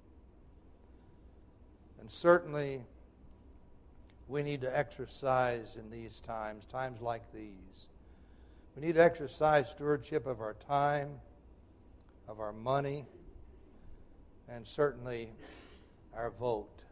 And 2.00 2.10
certainly, 2.10 2.82
we 4.28 4.42
need 4.42 4.60
to 4.60 4.76
exercise 4.76 5.76
in 5.76 5.90
these 5.90 6.20
times, 6.20 6.64
times 6.66 7.00
like 7.00 7.32
these. 7.32 7.88
We 8.76 8.86
need 8.86 8.94
to 8.94 9.02
exercise 9.02 9.70
stewardship 9.70 10.26
of 10.26 10.40
our 10.40 10.54
time, 10.68 11.08
of 12.28 12.38
our 12.38 12.52
money, 12.52 13.06
and 14.48 14.66
certainly 14.66 15.32
our 16.14 16.30
vote. 16.30 16.82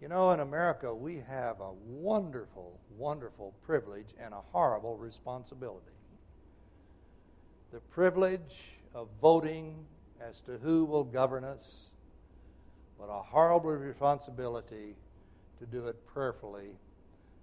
You 0.00 0.08
know, 0.08 0.30
in 0.30 0.40
America, 0.40 0.94
we 0.94 1.22
have 1.26 1.60
a 1.60 1.72
wonderful, 1.86 2.78
wonderful 2.96 3.54
privilege 3.64 4.14
and 4.22 4.32
a 4.32 4.40
horrible 4.52 4.96
responsibility. 4.96 5.86
The 7.72 7.80
privilege 7.80 8.78
of 8.94 9.08
voting 9.20 9.74
as 10.20 10.40
to 10.42 10.58
who 10.58 10.84
will 10.84 11.04
govern 11.04 11.44
us 11.44 11.88
but 12.98 13.08
a 13.08 13.22
horrible 13.22 13.70
responsibility 13.70 14.96
to 15.58 15.66
do 15.66 15.86
it 15.86 16.06
prayerfully 16.06 16.70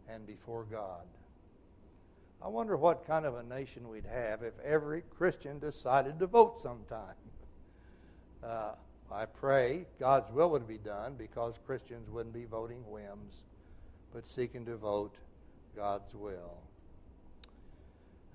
and 0.09 0.25
before 0.25 0.63
God. 0.63 1.05
I 2.41 2.47
wonder 2.47 2.75
what 2.75 3.07
kind 3.07 3.25
of 3.25 3.35
a 3.35 3.43
nation 3.43 3.87
we'd 3.87 4.05
have 4.05 4.43
if 4.43 4.53
every 4.59 5.03
Christian 5.17 5.59
decided 5.59 6.19
to 6.19 6.27
vote 6.27 6.59
sometime. 6.59 7.15
Uh, 8.43 8.75
I 9.09 9.23
pray 9.25 9.85
God's 10.01 10.29
will 10.31 10.49
would 10.49 10.67
be 10.67 10.77
done 10.77 11.15
because 11.17 11.53
Christians 11.65 12.09
wouldn't 12.09 12.33
be 12.33 12.43
voting 12.43 12.83
whims, 12.85 13.35
but 14.13 14.27
seeking 14.27 14.65
to 14.65 14.75
vote 14.75 15.15
God's 15.75 16.13
will. 16.13 16.57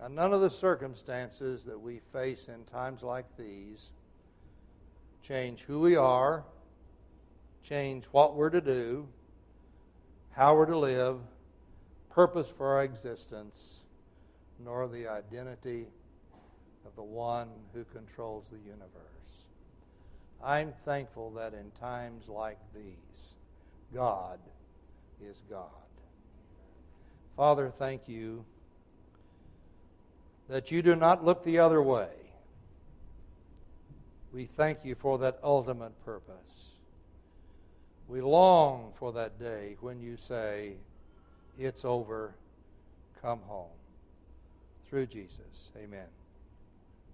Now, 0.01 0.09
none 0.09 0.33
of 0.33 0.41
the 0.41 0.51
circumstances 0.51 1.65
that 1.65 1.79
we 1.79 2.01
face 2.13 2.49
in 2.49 2.65
times 2.65 3.03
like 3.03 3.27
these 3.37 3.91
change 5.23 5.63
who 5.63 5.81
we 5.81 5.97
are 5.97 6.45
change 7.69 8.05
what 8.13 8.35
we're 8.35 8.51
to 8.51 8.61
do, 8.61 9.07
how 10.31 10.57
we're 10.57 10.67
to 10.67 10.79
live, 10.79 11.19
purpose 12.11 12.49
for 12.49 12.77
our 12.77 12.85
existence, 12.85 13.81
nor 14.65 14.89
the 14.89 15.07
identity 15.07 15.87
of 16.87 16.95
the 16.97 17.03
one 17.03 17.49
who 17.75 17.85
controls 17.85 18.47
the 18.51 18.59
universe. 18.59 18.85
I'm 20.43 20.73
thankful 20.85 21.31
that 21.33 21.53
in 21.53 21.71
times 21.79 22.29
like 22.29 22.59
these, 22.75 23.35
God 23.95 24.39
is 25.23 25.43
God. 25.51 25.69
Father, 27.37 27.73
thank 27.79 28.09
you 28.09 28.45
that 30.49 30.71
you 30.71 30.81
do 30.81 30.97
not 30.97 31.25
look 31.25 31.45
the 31.45 31.59
other 31.59 31.83
way. 31.83 32.09
We 34.33 34.47
thank 34.47 34.85
you 34.85 34.95
for 34.95 35.19
that 35.19 35.39
ultimate 35.43 35.93
purpose. 36.05 36.68
We 38.09 38.23
long 38.23 38.93
for 38.99 39.13
that 39.13 39.39
day 39.39 39.77
when 39.81 40.01
you 40.01 40.17
say, 40.17 40.73
It's 41.59 41.85
over, 41.85 42.35
come 43.21 43.41
home. 43.41 43.67
Through 44.89 45.07
Jesus. 45.07 45.71
Amen. 45.77 46.07